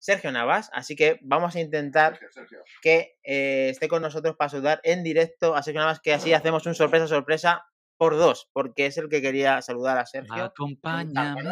[0.00, 2.64] Sergio Navas, así que vamos a intentar Sergio, Sergio.
[2.82, 6.66] que eh, esté con nosotros para saludar en directo a Sergio Navas, que así hacemos
[6.66, 7.66] un sorpresa, sorpresa
[7.98, 10.42] por dos, porque es el que quería saludar a Sergio.
[10.42, 11.42] Acompáñame.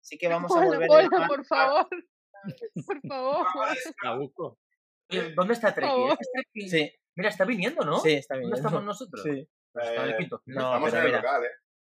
[0.00, 1.88] Así que vamos a volver hola, por favor.
[2.86, 4.56] Por favor.
[5.08, 5.92] Oye, ¿Dónde está Treki?
[6.10, 6.68] ¿Este es Treki?
[6.68, 7.98] Sí, Mira, está viniendo, ¿no?
[8.00, 8.56] sí, está ¿Dónde bien.
[8.56, 9.22] estamos nosotros?
[9.22, 9.48] Sí.
[9.74, 10.28] Está de Eh.
[10.46, 11.22] No, Estamos pero en el mira.
[11.22, 11.48] local, ¿eh?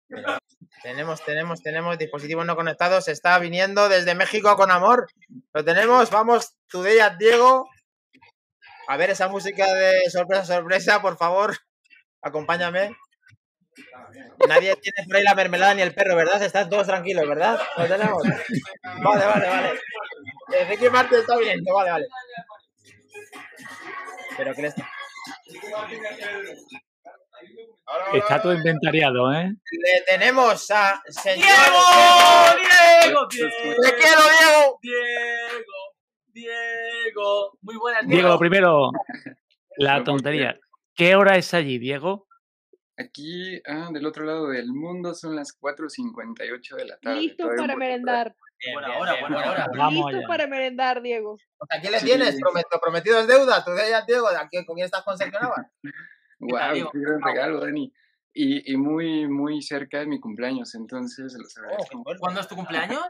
[0.09, 0.37] Mira,
[0.83, 3.07] Tenemos, tenemos, tenemos dispositivos no conectados.
[3.07, 5.07] Está viniendo desde México con amor.
[5.53, 6.09] Lo tenemos.
[6.09, 7.69] Vamos, Today at Diego.
[8.87, 11.57] A ver esa música de sorpresa, sorpresa, por favor.
[12.21, 12.95] Acompáñame.
[14.47, 16.41] Nadie tiene por ahí la mermelada ni el perro, ¿verdad?
[16.43, 17.59] Están todos tranquilos, ¿verdad?
[17.77, 18.23] Lo tenemos.
[19.03, 19.79] Vale, vale, vale.
[20.69, 22.05] Ricky Martin está viniendo, vale, vale.
[24.37, 24.89] Pero que está-
[28.13, 29.51] Está todo inventariado, ¿eh?
[29.71, 31.45] le tenemos a señor.
[33.03, 33.27] ¡Diego!
[33.27, 33.27] ¡Diego!
[33.81, 34.79] ¡Te quiero, Diego!
[34.81, 35.73] ¡Diego!
[36.33, 37.57] ¡Diego!
[37.61, 38.29] Muy buenas, Diego, Diego.
[38.29, 38.91] lo primero,
[39.77, 40.57] la tontería.
[40.95, 42.27] ¿Qué hora es allí, Diego?
[42.97, 47.35] Aquí, ah, del otro lado del mundo, son las 4.58 de la tarde.
[47.39, 48.35] Un para merendar.
[48.73, 49.67] Buena hora, buena hora.
[49.75, 50.27] Vamos Listos allá.
[50.27, 51.31] para merendar, Diego.
[51.33, 52.05] O sea, ¿A quién le Sí.
[52.05, 52.39] tienes?
[52.39, 53.63] Prometo, prometido es deuda.
[53.65, 55.65] Tú de ella, Diego, ¿de aquí- ¿con quién estás con Sergio Navas?
[56.41, 57.93] Wow, qué gran regalo, Dani.
[58.33, 62.03] Y, y muy, muy cerca de mi cumpleaños, entonces los Oh, agradezco.
[62.19, 63.01] ¿Cuándo es tu cumpleaños?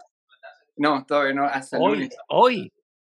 [0.77, 2.17] No, todavía no, hasta el Hoy, lunes.
[2.29, 2.73] hoy.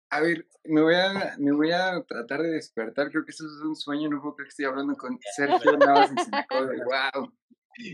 [0.10, 3.10] A ver, me voy a, me voy a tratar de despertar.
[3.12, 4.10] Creo que eso es un sueño.
[4.10, 6.78] No puedo creer que estoy hablando con Sergio Navas en Sinacode.
[6.84, 7.32] Wow.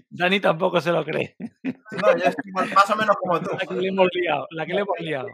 [0.10, 1.36] Dani tampoco se lo cree.
[2.02, 3.50] No, yo estoy más- más o menos como tú.
[3.58, 5.28] La que le hemos liado, la que le hemos liado.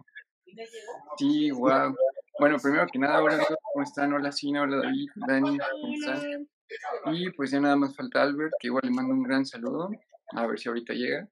[1.17, 1.95] Sí, wow.
[2.39, 4.11] Bueno, primero que nada, hola ¿cómo están?
[4.13, 6.47] Hola Sina, hola David, Dani, ¿cómo están?
[7.13, 9.91] Y pues ya nada más falta Albert, que igual le mando un gran saludo.
[10.31, 11.27] A ver si ahorita llega.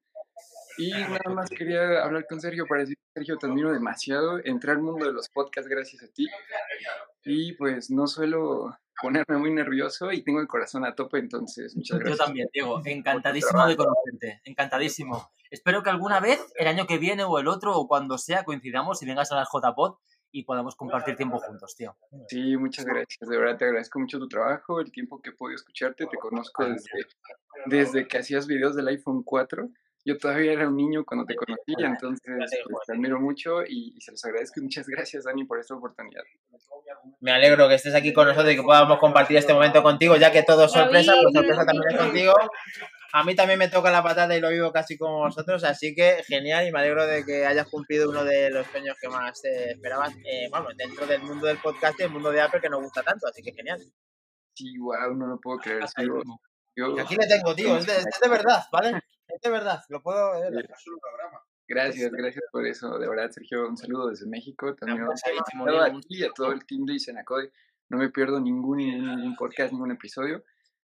[0.78, 4.40] Y nada más quería hablar con Sergio para decir, Sergio, te admiro demasiado.
[4.44, 6.28] Entré al mundo de los podcasts gracias a ti.
[7.26, 11.98] Y pues no suelo ponerme muy nervioso y tengo el corazón a tope, entonces muchas
[11.98, 12.26] Yo gracias.
[12.26, 12.82] también, Diego.
[12.86, 14.42] Encantadísimo de conocerte.
[14.44, 15.32] Encantadísimo.
[15.50, 19.02] Espero que alguna vez, el año que viene o el otro, o cuando sea, coincidamos
[19.02, 19.98] y vengas a la JPod
[20.32, 21.96] y podamos compartir tiempo juntos, tío.
[22.28, 23.30] Sí, muchas gracias.
[23.30, 26.06] De verdad te agradezco mucho tu trabajo, el tiempo que he podido escucharte.
[26.06, 27.08] Te conozco desde,
[27.66, 29.70] desde que hacías videos del iPhone 4.
[30.04, 34.02] Yo todavía era un niño cuando te conocí, entonces pues, te admiro mucho y, y
[34.02, 34.60] se los agradezco.
[34.60, 36.24] Y muchas gracias, Dani, por esta oportunidad.
[37.20, 40.32] Me alegro que estés aquí con nosotros y que podamos compartir este momento contigo, ya
[40.32, 42.34] que todo es sorpresa, pues sorpresa también es contigo.
[43.14, 46.24] A mí también me toca la patata y lo vivo casi como vosotros, así que
[46.26, 49.72] genial y me alegro de que hayas cumplido uno de los sueños que más eh,
[49.72, 52.82] esperabas, eh, vamos, dentro del mundo del podcast y el mundo de Apple que nos
[52.82, 53.80] gusta tanto, así que genial.
[54.54, 55.88] Sí, wow, no lo puedo creer.
[55.88, 56.06] sí,
[56.76, 59.02] yo- Aquí le tengo, tío, es de, es de verdad, ¿vale?
[59.28, 60.36] Es de verdad, lo puedo...
[60.44, 60.50] eh,
[61.68, 63.00] Gracias, gracias por eso.
[63.00, 64.76] De verdad, Sergio, un saludo desde México.
[64.76, 65.16] También a
[66.26, 67.52] a todo el team de Isenacode.
[67.90, 70.44] No me pierdo ningún, ningún podcast, ningún episodio.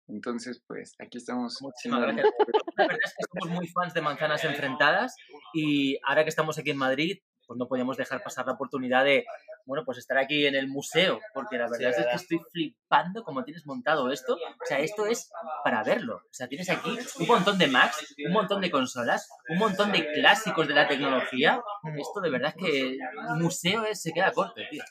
[0.10, 1.58] Entonces, pues aquí estamos.
[1.62, 2.26] Muchísimas gracias.
[2.78, 5.16] La verdad es que somos muy fans de Manzanas Enfrentadas
[5.54, 9.26] y ahora que estamos aquí en Madrid, pues no podíamos dejar pasar la oportunidad de,
[9.66, 13.44] bueno, pues estar aquí en el museo, porque la verdad es que estoy flipando cómo
[13.44, 14.36] tienes montado esto.
[14.36, 15.32] O sea, esto es
[15.64, 16.18] para verlo.
[16.18, 20.12] O sea, tienes aquí un montón de Macs, un montón de consolas, un montón de
[20.14, 21.60] clásicos de la tecnología.
[21.98, 24.84] Esto de verdad es que el museo es- se queda corto, tío.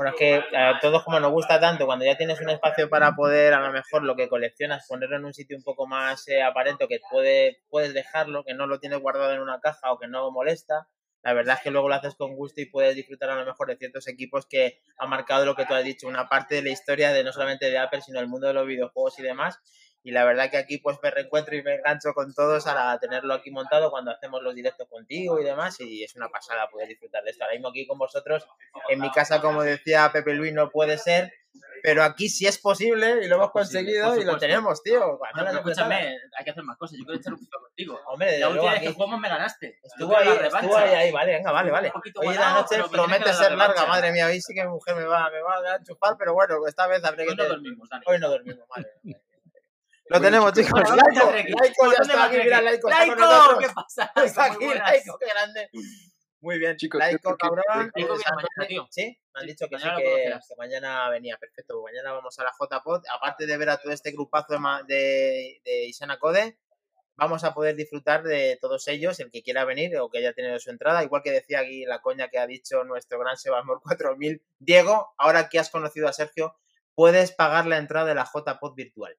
[0.00, 3.14] Bueno, es que a todos como nos gusta tanto, cuando ya tienes un espacio para
[3.14, 6.42] poder, a lo mejor lo que coleccionas, ponerlo en un sitio un poco más eh,
[6.42, 10.08] aparente, que puede, puedes dejarlo, que no lo tienes guardado en una caja o que
[10.08, 10.88] no molesta,
[11.22, 13.68] la verdad es que luego lo haces con gusto y puedes disfrutar a lo mejor
[13.68, 16.70] de ciertos equipos que han marcado lo que tú has dicho, una parte de la
[16.70, 19.58] historia de no solamente de Apple, sino del mundo de los videojuegos y demás.
[20.02, 23.34] Y la verdad que aquí pues me reencuentro y me engancho con todos a tenerlo
[23.34, 27.22] aquí montado cuando hacemos los directos contigo y demás y es una pasada poder disfrutar
[27.22, 27.44] de esto.
[27.44, 28.46] Ahora mismo aquí con vosotros,
[28.88, 31.32] en mi casa como decía Pepe Luis no puede ser,
[31.82, 35.18] pero aquí sí es posible y lo hemos posible, conseguido y lo tenemos, tío.
[35.18, 36.98] Bueno, escúchame, hay que hacer más cosas.
[36.98, 38.00] Yo quiero echar un poquito contigo.
[38.06, 39.80] Hombre, La última vez que jugamos me ganaste.
[39.82, 41.92] Estuvo ahí, estuvo ahí, ahí, vale, venga, vale, vale.
[42.16, 45.30] Hoy la noche promete ser larga, madre mía, hoy sí que mi mujer me va,
[45.30, 47.30] me va a enchufar, pero bueno, esta vez habré que...
[47.30, 48.04] Hoy no dormimos, Dani.
[48.06, 48.90] Hoy no dormimos, madre.
[50.10, 51.32] Lo tenemos, chicos, Laico.
[51.32, 53.58] Laico ya ¿Dónde está mira, Laico ¡Laico!
[53.60, 54.12] ¿Qué pasa?
[54.24, 54.66] Está aquí.
[54.66, 55.70] Laico, qué grande.
[56.40, 56.76] Muy bien.
[56.76, 57.64] Chicos, Laico, cabrón.
[57.68, 58.68] Laico viene San mañana, José.
[58.68, 58.88] tío.
[58.90, 61.36] Sí, me han dicho que sí, que, mañana venía.
[61.38, 63.04] Perfecto, pues mañana vamos a la JPod.
[63.14, 66.58] Aparte de ver a todo este grupazo de, ma- de, de Isana Code,
[67.14, 70.58] vamos a poder disfrutar de todos ellos, el que quiera venir o que haya tenido
[70.58, 71.04] su entrada.
[71.04, 74.42] Igual que decía aquí la coña que ha dicho nuestro gran Sebasmor 4000.
[74.58, 76.56] Diego, ahora que has conocido a Sergio,
[76.96, 79.16] puedes pagar la entrada de la JPod virtual.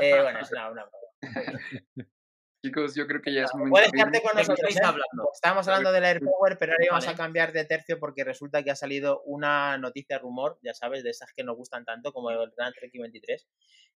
[0.00, 2.08] Eh, bueno, es una, una broma.
[2.62, 4.76] Chicos, yo creo que ya es momento Puedes de quedarte con ¿De qué nosotros.
[4.76, 4.80] ¿eh?
[4.84, 5.30] hablando?
[5.32, 7.14] Estábamos hablando del AirPower, pero ahora íbamos Vale.
[7.14, 11.10] a cambiar de tercio porque resulta que ha salido una noticia rumor, ya sabes, de
[11.10, 13.48] esas que nos gustan tanto, como el Gran Trek 23,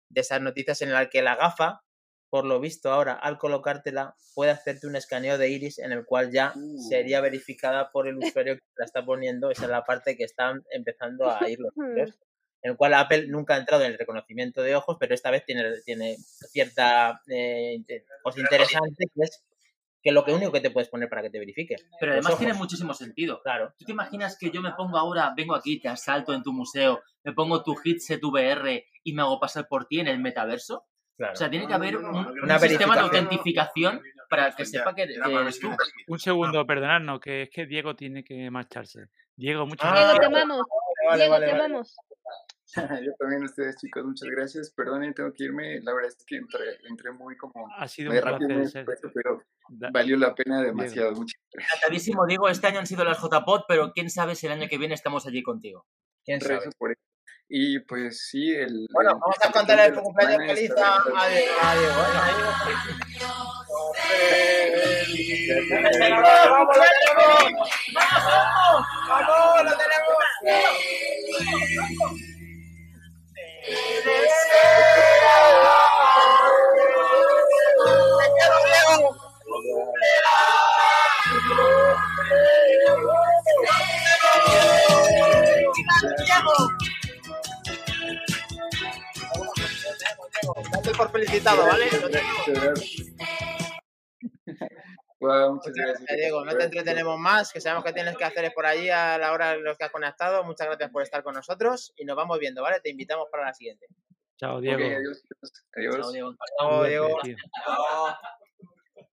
[0.09, 1.83] de esas noticias en las que la gafa,
[2.31, 6.33] por lo visto ahora, al colocártela, puede hacerte un escaneo de iris en el cual
[6.33, 6.55] ya
[6.89, 9.51] sería verificada por el usuario que la está poniendo.
[9.51, 11.73] Esa es la parte que están empezando a ir los
[12.64, 15.44] en el cual Apple nunca ha entrado en el reconocimiento de ojos, pero esta vez
[15.44, 17.79] tiene, tiene cierta eh,
[18.22, 19.44] cosa interesante, que es
[20.03, 21.77] que lo que único que te puedes poner para que te verifique.
[22.00, 22.38] Pero además ojos.
[22.38, 23.42] tiene muchísimo sentido.
[23.42, 23.74] Claro.
[23.79, 27.03] ¿Tú te imaginas que yo me pongo ahora, vengo aquí, te asalto en tu museo,
[27.22, 30.87] me pongo tu headset VR y me hago pasar por ti en el metaverso?
[31.18, 31.35] Claro.
[31.35, 32.27] O sea, tiene que haber un,
[32.61, 34.00] sistema de autentificación
[34.31, 35.70] para que sepa que, que eres tú.
[36.09, 39.09] Un segundo, perdonadnos, que es que Diego tiene que marcharse.
[39.37, 40.42] Diego, muchas Ah, Diego, te gracias.
[40.42, 40.66] amamos.
[41.07, 41.64] Vale, Diego, vale, te vale.
[41.64, 41.96] amamos.
[43.05, 44.71] Yo también a ustedes, chicos, muchas gracias.
[44.71, 45.81] Perdonen, tengo que irme.
[45.83, 48.85] La verdad es que entré, entré muy como Ha sido muy un rápido, muy placer,
[48.87, 49.11] Sergio.
[49.15, 49.43] pero
[49.93, 51.13] valió la pena demasiado.
[51.13, 51.75] Muchas gracias.
[51.77, 54.79] Encantadísimo, digo, este año han sido las JPod, pero quién sabe si el año que
[54.79, 55.87] viene estamos allí contigo.
[56.25, 56.55] ¿Quién sabe?
[56.55, 57.01] Gracias por eso.
[57.49, 58.87] Y pues sí, el.
[58.93, 61.55] Bueno, el- vamos a el contar el cumpleaños feliz a, Diego.
[61.79, 63.05] Diego.
[65.45, 67.71] ¡Vamos, lo tenemos!
[69.09, 70.19] ¡Vamos, lo tenemos!
[70.43, 72.07] ¡Te quiero, Diego!
[72.11, 72.34] Date
[90.96, 91.87] por felicitado, ¿vale?
[91.90, 93.43] Lo.
[95.25, 96.17] Guau, muchas gracias.
[96.17, 99.17] Diego, no te entretenemos más, que sabemos que tienes que hacer es por allí a
[99.17, 100.45] la hora en los que has conectado.
[100.45, 102.81] Muchas gracias por estar con nosotros y nos vamos viendo, ¿vale?
[102.81, 103.87] Te invitamos para la siguiente.
[104.37, 104.85] Chao, Diego.
[104.85, 105.23] adiós.
[105.73, 106.37] Chao, Diego.
[106.59, 107.09] Chao, Diego.
[107.65, 108.17] Chao.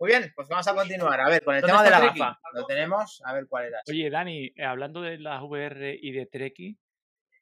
[0.01, 1.21] Muy bien, pues vamos a continuar.
[1.21, 2.19] A ver, con el ¿Dónde tema de la Treki?
[2.21, 2.39] gafa.
[2.55, 3.81] Lo tenemos, a ver cuál era.
[3.89, 6.79] Oye, Dani, eh, hablando de las VR y de Treki,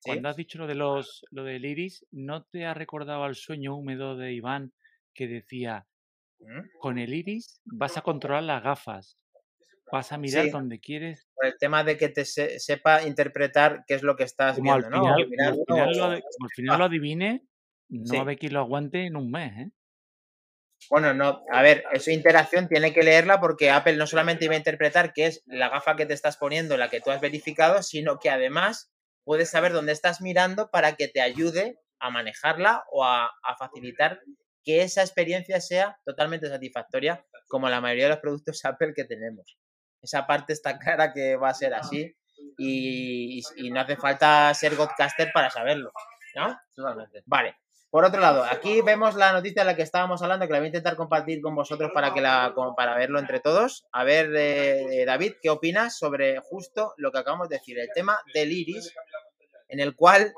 [0.03, 3.77] cuando has dicho lo de los lo del iris, ¿no te ha recordado al sueño
[3.77, 4.73] húmedo de Iván
[5.15, 5.87] que decía.
[6.81, 9.19] Con el iris vas a controlar las gafas,
[9.93, 10.51] vas a mirar Sí.
[10.51, 11.29] donde quieres?
[11.35, 14.73] Por el tema de que te se- sepa interpretar qué es lo que estás Como
[14.73, 15.03] al viendo, ¿no?
[15.03, 17.43] final, como al final, lo, o- ade- como al final lo adivine,
[17.89, 18.17] no Sí.
[18.17, 19.71] va a haber quien lo aguante en un mes, ¿eh?
[20.91, 24.59] Bueno, no, a ver, esa interacción tiene que leerla porque Apple no solamente iba a
[24.59, 28.19] interpretar que es la gafa que te estás poniendo, la que tú has verificado, sino
[28.19, 28.93] que además
[29.25, 34.21] puedes saber dónde estás mirando para que te ayude a manejarla o a, a facilitar
[34.67, 39.57] que esa experiencia sea totalmente satisfactoria, como la mayoría de los productos Apple que tenemos.
[40.03, 42.15] Esa parte está clara que va a ser así
[42.59, 45.93] y, y no hace falta ser Godcaster para saberlo,
[46.35, 46.59] ¿no?
[46.75, 47.23] Totalmente.
[47.27, 47.57] Vale.
[47.89, 50.67] Por otro lado, aquí vemos la noticia de la que estábamos hablando, que la voy
[50.67, 53.87] a intentar compartir con vosotros para que la para verlo entre todos.
[53.93, 57.79] A ver, eh, David, ¿qué opinas sobre justo lo que acabamos de decir?
[57.79, 58.93] El tema del iris,
[59.69, 60.35] en el cual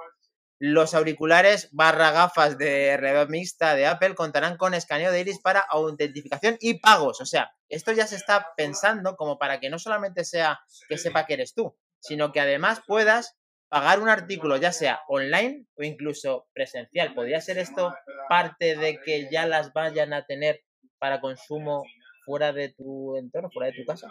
[0.58, 5.60] los auriculares barra gafas de realidad mixta de Apple contarán con escaneo de iris para
[5.60, 7.20] autentificación y pagos.
[7.20, 11.26] O sea, esto ya se está pensando como para que no solamente sea que sepa
[11.26, 13.36] que eres tú, sino que además puedas
[13.68, 17.14] pagar un artículo, ya sea online o incluso presencial.
[17.14, 17.94] ¿Podría ser esto
[18.28, 20.62] parte de que ya las vayan a tener
[20.98, 21.84] para consumo
[22.24, 24.08] fuera de tu entorno, fuera de tu casa?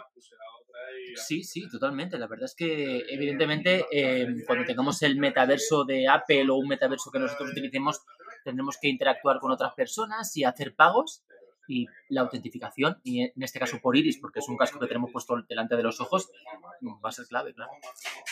[1.16, 2.18] Sí, sí, totalmente.
[2.18, 7.10] La verdad es que, evidentemente, eh, cuando tengamos el metaverso de Apple o un metaverso
[7.10, 8.02] que nosotros utilicemos,
[8.44, 11.24] tendremos que interactuar con otras personas y hacer pagos.
[11.70, 15.12] Y la autentificación, y en este caso por iris, porque es un casco que tenemos
[15.12, 16.30] puesto delante de los ojos,
[16.82, 17.70] va a ser clave, claro.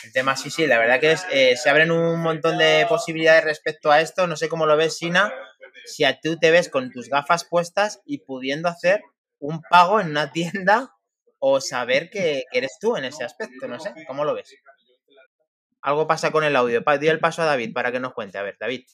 [0.03, 3.43] El tema, sí, sí, la verdad que es, eh, se abren un montón de posibilidades
[3.43, 4.25] respecto a esto.
[4.25, 5.31] No sé cómo lo ves, Sina,
[5.85, 9.03] si a tú te ves con tus gafas puestas y pudiendo hacer
[9.37, 10.96] un pago en una tienda
[11.39, 14.55] o saber que, eres tú en ese aspecto, no sé, ¿cómo lo ves?
[15.81, 16.83] Algo pasa con el audio.
[16.99, 18.37] Di el paso a David para que nos cuente.
[18.37, 18.85] A ver, David.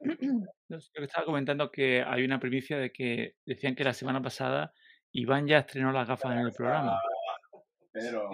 [0.68, 4.72] Yo estaba comentando que hay una primicia de que decían que la semana pasada
[5.12, 6.98] Iván ya estrenó las gafas en el programa.
[7.92, 8.28] Pero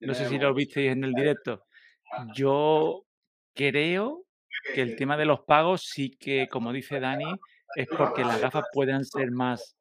[0.00, 1.64] No sé si lo visteis en el directo.
[2.34, 3.04] Yo
[3.54, 4.24] creo
[4.74, 7.34] que el tema de los pagos sí que, como dice Dani,
[7.76, 9.76] es porque las gafas puedan ser más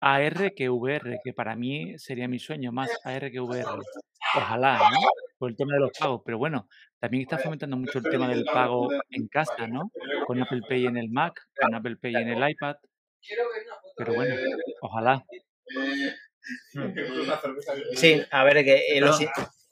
[0.00, 3.80] AR que VR, que para mí sería mi sueño, más AR que VR.
[4.36, 4.98] Ojalá, ¿no?
[5.38, 6.22] Por el tema de los pagos.
[6.24, 9.90] Pero bueno, también está fomentando mucho el tema del pago en casa, ¿no?
[10.26, 12.76] Con Apple Pay en el Mac, con Apple Pay en el iPad.
[13.96, 14.34] Pero bueno,
[14.80, 15.24] ojalá.
[17.94, 19.18] Sí, a ver, que, eh, los,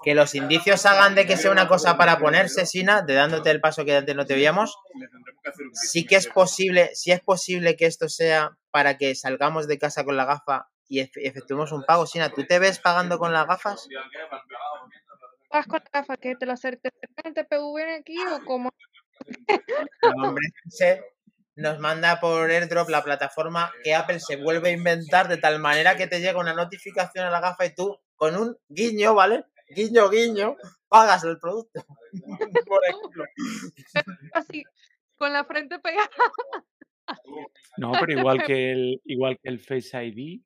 [0.04, 3.60] que los indicios hagan de que sea una cosa para ponerse, Sina, de dándote el
[3.60, 4.76] paso que antes no te veíamos,
[5.72, 10.04] sí que es posible, sí es posible que esto sea para que salgamos de casa
[10.04, 12.06] con la gafa y efe- efectuemos un pago.
[12.06, 13.88] Sina, ¿tú te ves pagando con las gafas?
[15.50, 16.90] ¿Vas con la gafa que te la acerca
[17.24, 18.70] el TPV aquí o cómo?
[20.02, 21.02] No, hombre, se
[21.56, 25.96] nos manda por airdrop la plataforma que Apple se vuelve a inventar de tal manera
[25.96, 29.44] que te llega una notificación a la gafa y tú, con un guiño, ¿vale?
[29.74, 30.56] Guiño, guiño,
[30.88, 31.84] pagas el producto.
[32.68, 33.24] Por ejemplo.
[34.32, 34.64] Así,
[35.16, 36.08] con la frente pegada.
[37.76, 40.40] No, pero igual que el, igual que el Face ID,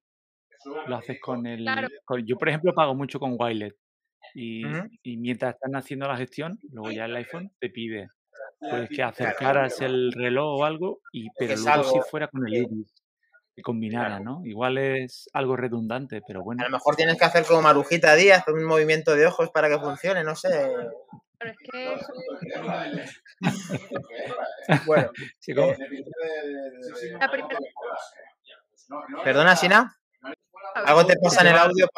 [0.87, 1.63] lo haces con el.
[1.63, 1.89] Claro.
[2.05, 3.77] con- yo, por ejemplo, pago mucho con Wilet.
[4.35, 4.63] Y,
[5.03, 8.09] y mientras están haciendo la gestión, luego ya el iPhone te pide
[8.61, 12.93] pues que acercaras el reloj o algo, y pero luego si fuera con el iris,
[13.59, 14.41] que combinara, ¿no?
[14.45, 16.63] Igual es algo redundante, pero A bueno.
[16.63, 20.23] lo mejor tienes que hacer como Marujita Díaz, un movimiento de ojos para que funcione,
[20.23, 20.49] no sé.
[21.39, 22.13] Pero es que eso...
[24.87, 25.73] Bueno, Sí, como-
[27.19, 27.59] La primera...
[29.25, 29.97] perdona, Sina.
[30.75, 31.89] Algo te pasa en el audio.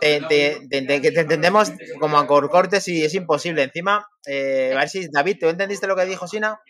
[0.00, 3.64] Te, te- te- te- que te entendemos como a cor- cortes y es imposible.
[3.64, 6.60] Encima, eh, a ver si, David, ¿tú entendiste lo que dijo Sina?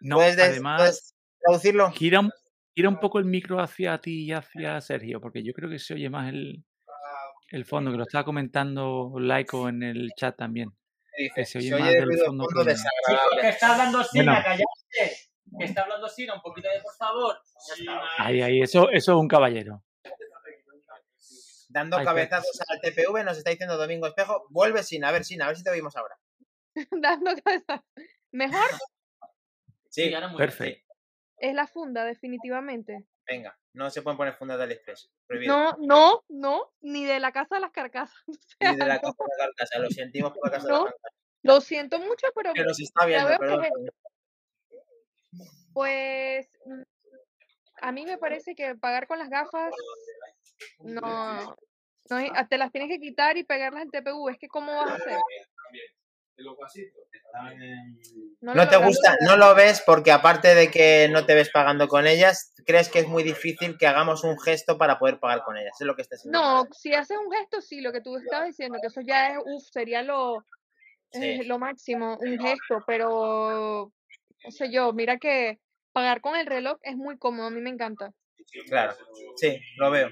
[0.00, 1.90] No, ¿Puedes, de- además, puedes traducirlo?
[1.90, 2.30] gira un,
[2.74, 5.94] gira un poco el micro hacia ti y hacia Sergio, porque yo creo que se
[5.94, 6.64] oye más el,
[7.50, 10.70] el fondo, que lo estaba comentando Laico en el chat también.
[11.16, 13.40] Dice, Que se oye se oye más de del fondo fondo que- desagradable.
[13.42, 14.44] que está hablando Sina, Bueno.
[14.44, 15.28] callaste.
[15.58, 17.36] Que está hablando Sina, un poquito de por favor.
[18.18, 19.84] Ahí, ahí, eso, eso es un caballero.
[21.68, 24.46] Dando Ay, cabezazos al TPV, nos está diciendo Domingo Espejo.
[24.50, 26.16] Vuelve sin, a ver, sin, a ver si te oímos ahora.
[26.90, 27.84] Dando cabeza.
[28.32, 28.66] Mejor
[29.90, 30.48] Sí, ahora muy bien.
[30.48, 30.93] Perfecto.
[31.38, 33.06] Es la funda, definitivamente.
[33.26, 35.10] venga, no se pueden poner fundas de AliExpress.
[35.26, 35.54] Prohibido.
[35.56, 38.16] No, no, no, ni de la casa de las carcasas.
[38.28, 39.00] O sea, Ni de la no.
[39.00, 41.08] casa de la casa, lo sentimos por la casa de No, la casa.
[41.42, 43.64] Lo siento mucho, pero Que nos está viendo, perdón.
[43.64, 43.72] es-
[45.72, 46.48] pues
[47.82, 49.74] a mí me parece que pagar con las gafas
[50.78, 51.56] no,
[52.08, 54.28] no es- te las tienes que quitar y pegarlas en TPU.
[54.28, 55.18] Es que ¿cómo vas a hacer?
[58.40, 62.06] No, te gusta, no lo ves porque aparte de que no te ves pagando con
[62.06, 65.76] ellas, crees que es muy difícil que hagamos un gesto para poder pagar con ellas.
[65.80, 66.40] Es lo que estás diciendo.
[66.40, 69.38] No, si haces un gesto, sí, lo que tú estabas diciendo, que eso ya es,
[69.44, 70.40] uff, sería lo,
[71.12, 71.44] eh, Sí.
[71.44, 73.92] lo máximo, un gesto, pero,
[74.44, 75.58] no sé yo, mira que
[75.92, 78.12] pagar con el reloj es muy cómodo, a mí me encanta.
[78.68, 78.94] Claro,
[79.36, 80.10] sí, lo veo.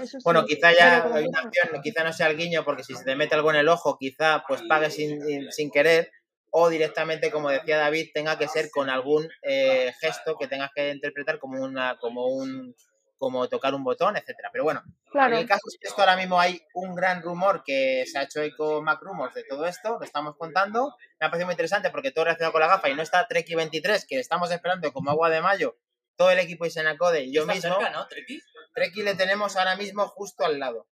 [0.00, 2.94] Eso Bueno, sí, quizá ya hay una opción, quizá no sea el guiño, porque si
[2.94, 6.10] se te mete algo en el ojo, quizá pues pagues sin, sin- querer,
[6.50, 10.90] o directamente, como decía David, tenga que ser con algún eh, gesto que tengas que
[10.90, 12.74] interpretar como una, como un
[13.18, 14.48] como tocar un botón, etcétera.
[14.50, 14.82] Pero bueno,
[15.12, 15.34] Claro.
[15.34, 18.22] en el caso es que esto ahora mismo hay un gran rumor que se ha
[18.22, 20.94] hecho eco Mac Rumors de todo esto, lo estamos contando.
[21.20, 23.54] Me ha parecido muy interesante porque todo relacionado con la gafa y no está Treki
[23.54, 25.76] 23, que estamos esperando como agua de mayo,
[26.20, 27.74] todo el equipo y Senacode y yo Está mismo.
[27.76, 28.42] cerca, ¿no, Treki?
[28.74, 30.86] Treki le tenemos ahora mismo justo al lado.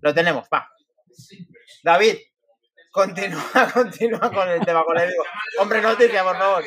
[0.00, 0.70] Lo tenemos, pa.
[1.82, 2.18] David,
[2.92, 3.42] continúa,
[3.74, 5.24] continúa con el tema, con el digo.
[5.58, 6.64] Hombre, noticia, por favor.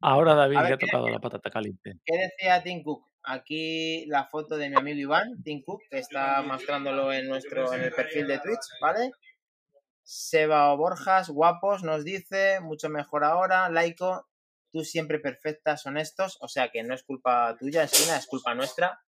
[0.00, 1.98] Ahora David A le ver, ha tocado la patata caliente.
[2.02, 3.06] ¿Qué decía Tim Cook?
[3.22, 7.82] Aquí la foto de mi amigo Iván, Tim Cook, que está mostrándolo en nuestro en
[7.82, 9.10] el perfil de Twitch, ¿vale?
[10.04, 13.68] Seba o Borjas, guapos, nos dice, mucho mejor ahora.
[13.68, 14.26] Laico,
[14.76, 19.00] tú siempre perfectas, honestos, o sea que no es culpa tuya, Esquina, es culpa nuestra.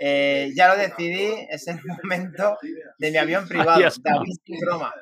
[0.00, 2.58] Eh, ya lo decidí, es el momento
[2.98, 3.80] de mi avión privado.
[3.80, 4.92] David sin broma.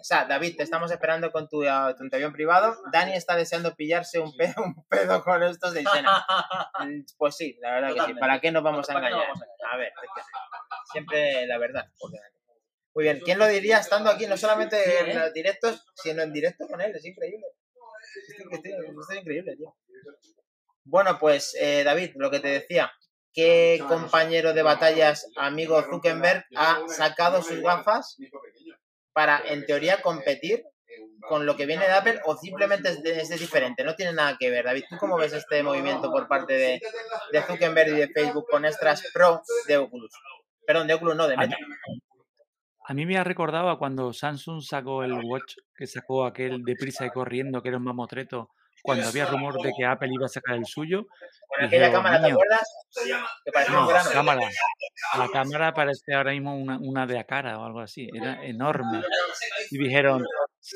[0.00, 2.76] O sea, David, te estamos esperando con tu, tu avión privado.
[2.92, 6.24] Dani está deseando pillarse un pedo, un pedo con estos de Isena.
[6.78, 8.18] Mm, Pues sí, la verdad que sí.
[8.20, 9.48] ¿Para qué nos vamos a ¿Para qué nos engañar?
[9.72, 10.24] a ver, es
[10.92, 11.88] siempre la verdad.
[12.94, 15.14] Muy bien, ¿quién lo diría estando aquí no solamente en ¿eh?
[15.14, 16.94] los directos, sino en directo con él?
[16.94, 17.46] Es increíble.
[19.10, 19.74] Es increíble, tío.
[20.84, 22.90] Bueno, pues eh, David, lo que te decía,
[23.32, 28.16] ¿qué compañero de batallas, amigo Zuckerberg, ha sacado sus gafas
[29.12, 30.64] para, en teoría, competir
[31.28, 33.84] con lo que viene de Apple o simplemente es, de- es diferente?
[33.84, 34.84] No tiene nada que ver, David.
[34.88, 36.80] ¿Tú cómo ves este movimiento por parte de,
[37.32, 40.12] de Zuckerberg y de Facebook con estas Pro de Oculus?
[40.66, 41.56] Perdón, de Oculus no, de Meta.
[42.88, 47.04] A mí me ha recordado a cuando Samsung sacó el Watch, que sacó aquel deprisa
[47.06, 48.48] y corriendo, que era un mamotreto,
[48.82, 51.06] cuando había rumor de que Apple iba a sacar el suyo.
[51.48, 52.68] Con aquella cámara, ¿te "Niño, acuerdas?
[53.44, 54.40] Que No, cámara.
[55.18, 58.08] La cámara parece ahora mismo una, una de a cara o algo así.
[58.14, 59.02] Era enorme.
[59.70, 60.24] Y dijeron,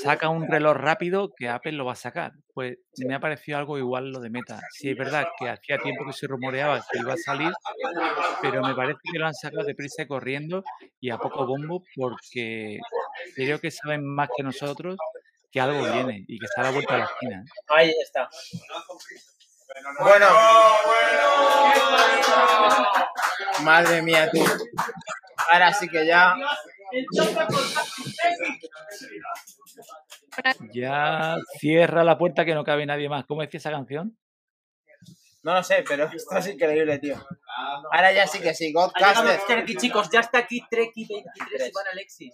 [0.00, 2.32] saca un reloj rápido que Apple lo va a sacar.
[2.54, 4.60] Pues me ha parecido algo igual lo de Meta.
[4.72, 7.52] Sí, es verdad que hacía tiempo que se rumoreaba que iba a salir,
[8.40, 10.64] pero me parece que lo han sacado deprisa y corriendo
[11.00, 12.78] y a poco bombo porque
[13.34, 14.96] creo que saben más que nosotros
[15.50, 17.44] que algo viene y que está a la vuelta de la esquina.
[17.44, 17.60] ¿eh?
[17.68, 18.28] Ahí está.
[20.00, 20.26] Bueno.
[23.62, 24.42] Madre mía, tú.
[25.52, 26.34] Ahora sí que ya.
[30.72, 33.24] Ya cierra la puerta que no cabe nadie más.
[33.26, 34.16] ¿Cómo decía esa canción?
[35.42, 37.16] No lo sé, pero esto es increíble, tío.
[37.90, 39.40] Ahora ya sí que sí, Ha llegado Godcaster.
[39.46, 42.32] Treki, chicos, ya está aquí Treki 23 Iván Alexis.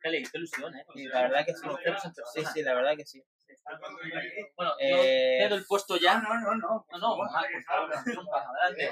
[0.00, 0.84] Qué ilusión, ¿eh?
[0.94, 1.68] Sí, la verdad que sí.
[2.34, 3.22] Sí, sí, la verdad que sí.
[4.56, 6.18] Bueno, Eh, yo cedo el puesto ya.
[6.20, 6.86] No, no, no.
[6.92, 8.90] No, no, adelante.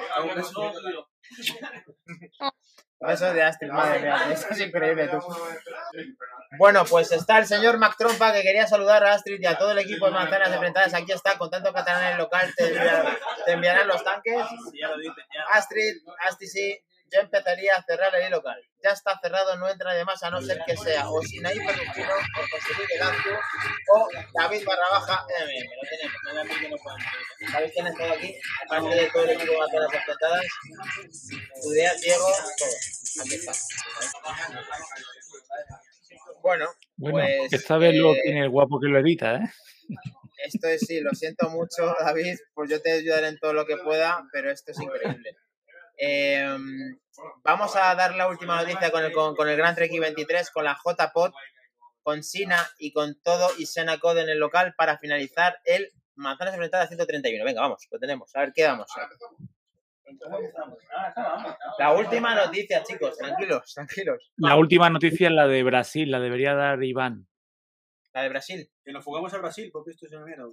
[3.01, 5.19] Eso de Astrid, madre mía, esto es increíble, tú.
[6.57, 9.73] Bueno, pues está el señor Mac Trompa que quería saludar a Astrid y a todo
[9.73, 10.95] el equipo de Manzanas Enfrentadas.
[10.95, 14.39] Aquí está, con tanto catalán en el local, te, envia- te enviarán los tanques.
[15.51, 15.97] Astrid,
[16.27, 16.79] Astrid, sí,
[17.13, 18.59] yo empezaría a cerrar el local.
[18.83, 22.13] Ya está cerrado, no entra de más a no ser que sea o Sinaí Perrusino,
[22.15, 23.31] o José Luis Velasco,
[23.95, 25.27] o David Barra Baja.
[25.29, 25.89] MM, lo
[26.61, 26.81] tenemos.
[27.53, 28.39] ¿Sabéis quién está aquí?
[28.67, 30.45] Aparte de todo el equipo de Manzanas Enfrentadas,
[31.63, 32.27] Judea, Diego,
[32.57, 33.23] todo.
[33.25, 33.53] Aquí está.
[36.43, 36.67] Bueno,
[36.97, 39.51] Bueno, pues esta vez lo eh, tiene el guapo que lo edita, ¿eh?
[40.45, 43.77] esto es sí, lo siento mucho, David, pues yo te ayudaré en todo lo que
[43.77, 45.37] pueda, pero esto es increíble.
[45.99, 46.47] Eh,
[47.43, 50.65] vamos a dar la última noticia con el, con, con el Gran Trek 23, con
[50.65, 51.33] la JPod,
[52.03, 56.55] con Sina y con todo y Sena Code en el local para finalizar el Manzanas
[56.55, 57.45] Enfrentadas 131.
[57.45, 58.35] Venga, vamos, lo tenemos.
[58.35, 58.91] A ver qué damos.
[61.79, 64.33] La última noticia, chicos, tranquilos, tranquilos.
[64.37, 67.27] La última noticia es la de Brasil, la debería dar Iván.
[68.13, 68.71] La de Brasil.
[68.85, 70.51] Que nos fugamos a Brasil porque esto es en enero.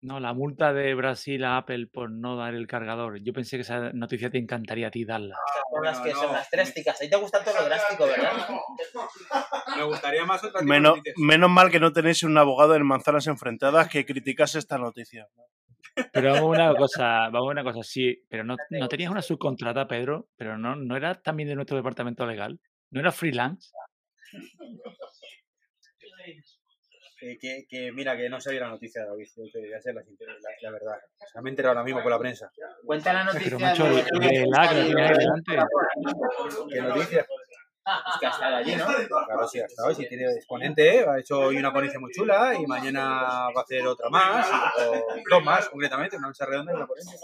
[0.00, 3.18] No, la multa de Brasil a Apple por no dar el cargador.
[3.20, 5.36] Yo pensé que esa noticia te encantaría a ti darla.
[5.70, 7.00] Son las que son las drásticas.
[7.00, 8.32] Ahí te gusta todo lo drástico, ¿verdad?
[9.76, 13.88] Me gustaría más otra Menos, menos mal que no tenéis un abogado en Manzanas Enfrentadas
[13.88, 15.28] que criticase esta noticia.
[16.12, 19.22] Pero vamos a una cosa, vamos a una cosa, sí, pero no, no tenías una
[19.22, 22.58] subcontrata, Pedro, pero no, no era también de nuestro departamento legal,
[22.90, 23.70] no era freelance.
[27.20, 29.26] Eh, que, que mira, que no sabía la noticia, David.
[29.36, 30.98] Yo te voy a hacer la, la, la verdad.
[31.20, 32.48] O sea, me he enterado ahora mismo por la prensa.
[32.84, 33.44] Cuenta la noticia.
[33.44, 35.56] Pero macho, de, de la que lo tienes ahí delante.
[36.70, 37.26] ¿Qué noticia?
[37.88, 38.86] Es que ha estado allí, ¿no?
[38.86, 39.94] Claro, sí, ha estado.
[39.94, 41.08] Sí, tiene exponente.
[41.08, 44.46] Ha hecho hoy una ponencia muy chula y mañana va a hacer otra más.
[44.78, 46.16] O dos más, concretamente.
[46.16, 47.18] Una mesa redonda y una ponencia.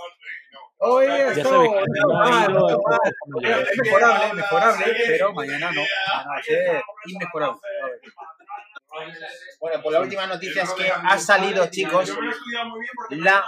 [0.78, 5.82] Hoy Ya esto no mal, no, Es mejorable, mejorable, pero mañana no.
[5.82, 7.60] Mañana va a ser inmejorable.
[9.60, 12.16] Bueno, pues la última noticia es que ha salido, chicos,
[13.10, 13.44] la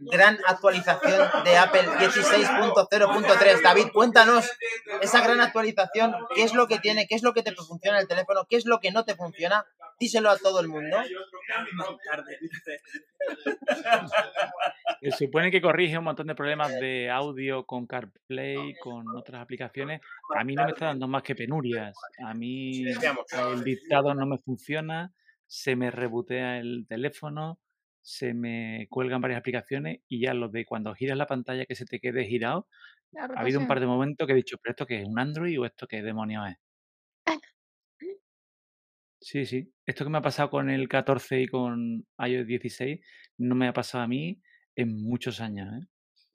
[0.00, 3.62] gran actualización de Apple 16.0.3.
[3.62, 4.50] David, cuéntanos
[5.00, 8.08] esa gran actualización, qué es lo que tiene, qué es lo que te funciona el
[8.08, 9.64] teléfono, qué es lo que no te funciona.
[10.00, 10.96] Díselo a todo el mundo.
[15.00, 20.00] Se supone que corrige un montón de problemas de audio con CarPlay, con otras aplicaciones.
[20.36, 21.96] A mí no me está dando más que penurias.
[22.24, 25.12] A mí el dictado no me funciona,
[25.46, 27.58] se me rebotea el teléfono,
[28.08, 31.84] se me cuelgan varias aplicaciones y ya lo de cuando giras la pantalla que se
[31.84, 32.66] te quede girado.
[33.34, 35.06] Ha habido un par de momentos que he dicho, ¿pero esto qué es?
[35.06, 36.56] ¿Un Android o esto qué demonios es?
[39.20, 39.72] Sí, sí.
[39.84, 43.00] Esto que me ha pasado con el 14 y con iOS 16
[43.38, 44.40] no me ha pasado a mí
[44.76, 45.86] en muchos años, ¿eh?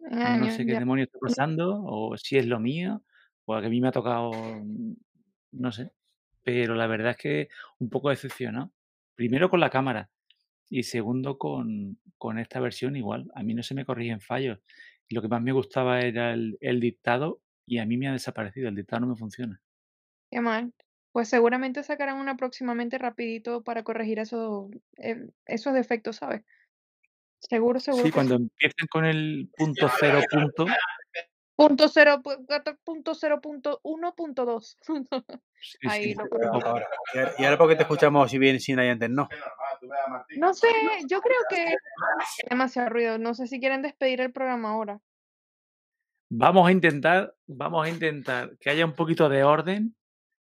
[0.10, 0.78] No sé qué ya.
[0.78, 3.04] demonios está pasando, o si es lo mío,
[3.46, 4.32] o que a mí me ha tocado,
[4.64, 4.96] mm,
[5.54, 5.92] no sé.
[6.44, 7.50] Pero la verdad es que
[7.80, 8.74] un poco decepcionado.
[9.16, 10.10] Primero con la cámara
[10.74, 13.30] y segundo con, con esta versión igual.
[13.36, 14.60] A mí no se me corrigen fallos.
[15.10, 18.70] Lo que más me gustaba era el, el dictado y a mí me ha desaparecido.
[18.70, 19.62] El dictado no me funciona.
[20.32, 20.74] Qué mal.
[21.12, 26.42] Pues seguramente sacarán una próximamente rapidito para corregir esos, eh, esos defectos, ¿sabes?
[27.38, 28.42] Seguro, seguro Sí, cuando sí.
[28.42, 30.66] empiecen con el punto cero punto,
[31.56, 32.22] Punto cero,
[32.84, 34.78] punto cero punto uno punto dos.
[35.62, 36.16] sí, Ahí sí.
[36.16, 36.88] lo Ahora.
[37.38, 39.30] Y ahora- porque te escuchamos si bien sin y antes no.
[40.38, 40.68] No sé,
[41.08, 41.76] yo creo que
[42.50, 43.18] demasiado ruido.
[43.20, 45.00] No sé si quieren despedir el programa ahora.
[46.30, 49.96] Vamos a intentar, vamos a intentar que haya un poquito de orden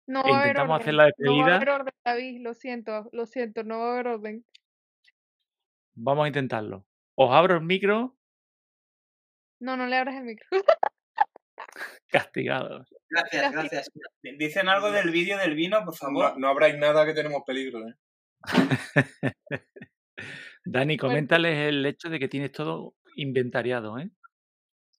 [0.06, 1.56] No va a haber intentamos hacer la No va a despedida.
[1.56, 2.40] haber orden, David.
[2.42, 4.44] Lo siento, lo siento, no va a haber orden.
[5.94, 6.86] Vamos a intentarlo.
[7.16, 8.14] Os abro el micro,
[9.64, 10.46] No, no le abras el micro.
[12.08, 12.86] castigados.
[13.08, 13.90] Gracias, gracias.
[14.22, 16.32] Dicen algo del vídeo del vino, por favor.
[16.34, 17.94] No, no habráis nada que tenemos peligro, ¿eh?
[20.66, 24.10] Dani, Bueno, coméntales el hecho de que tienes todo inventariado, ¿eh?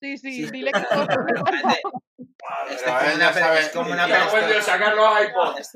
[0.01, 0.51] sí, sí, Sí.
[0.51, 1.53] dile que todo favor.
[2.71, 3.59] Es como una, sabe.
[3.59, 5.67] es como una sacar los iPods.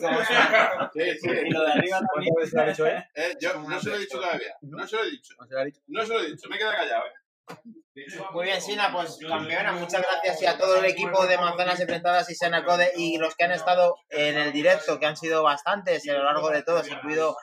[0.94, 1.30] Sí, sí.
[1.46, 2.34] Y lo de arriba también.
[2.34, 3.04] ¿Cuántas veces lo ha dicho él?
[3.14, 4.56] Eh, yo no se lo he dicho todavía.
[4.62, 5.36] No se lo he dicho.
[5.40, 5.82] No se lo ha dicho.
[5.88, 6.50] No se lo he dicho.
[6.50, 7.19] Me he quedado callado, ¿eh?
[8.34, 12.30] Muy bien, Sina, pues campeona, muchas gracias y a todo el equipo de Manzanas Enfrentadas
[12.30, 16.08] y Sena Code y los que han estado en el directo, que han sido bastantes
[16.08, 17.36] a lo largo de todos, incluido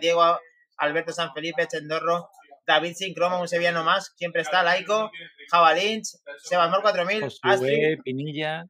[0.00, 0.38] Diego,
[0.78, 2.28] Alberto San Felipe, Chendorro,
[2.66, 5.10] David Sin Croma, un sevillano más, siempre está, Laico,
[5.50, 8.00] Jabalins, Sebasmor 4000, Astrid.
[8.02, 8.64] Pinilla,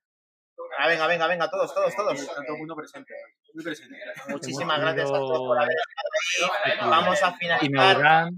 [0.79, 2.27] Ah, venga, venga, venga, todos, todos, todos.
[2.27, 3.13] Todo el mundo presente.
[3.55, 3.97] Muy presente.
[4.29, 6.91] Muchísimas gracias a todos por haber estado ahí.
[6.91, 8.31] Vamos a Ina finalizar.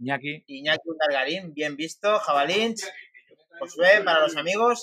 [0.00, 0.44] Iñaki.
[0.46, 2.18] Iñaki Undargarín, bien visto.
[2.18, 2.90] Jabalins,
[3.58, 4.82] Josué, para los amigos.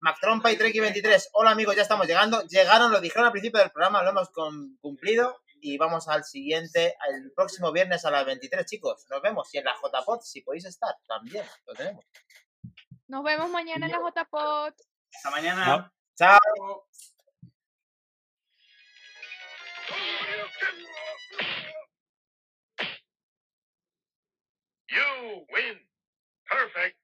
[0.00, 1.28] Mac Trompa y Treki23.
[1.32, 2.42] Hola amigos, ya estamos llegando.
[2.48, 4.30] Llegaron, lo dijeron al principio del programa, lo hemos
[4.80, 5.40] cumplido.
[5.60, 9.06] Y vamos al siguiente, el próximo viernes a las 23, chicos.
[9.08, 9.48] Nos vemos.
[9.54, 12.04] Y en la JPod, si podéis estar, también lo tenemos.
[13.06, 14.74] Nos vemos mañana en la JPOT.
[15.14, 15.92] Hasta mañana.
[16.16, 16.40] Chao.
[16.40, 16.88] Chao.
[24.92, 25.76] You win.
[26.48, 26.96] Perfect.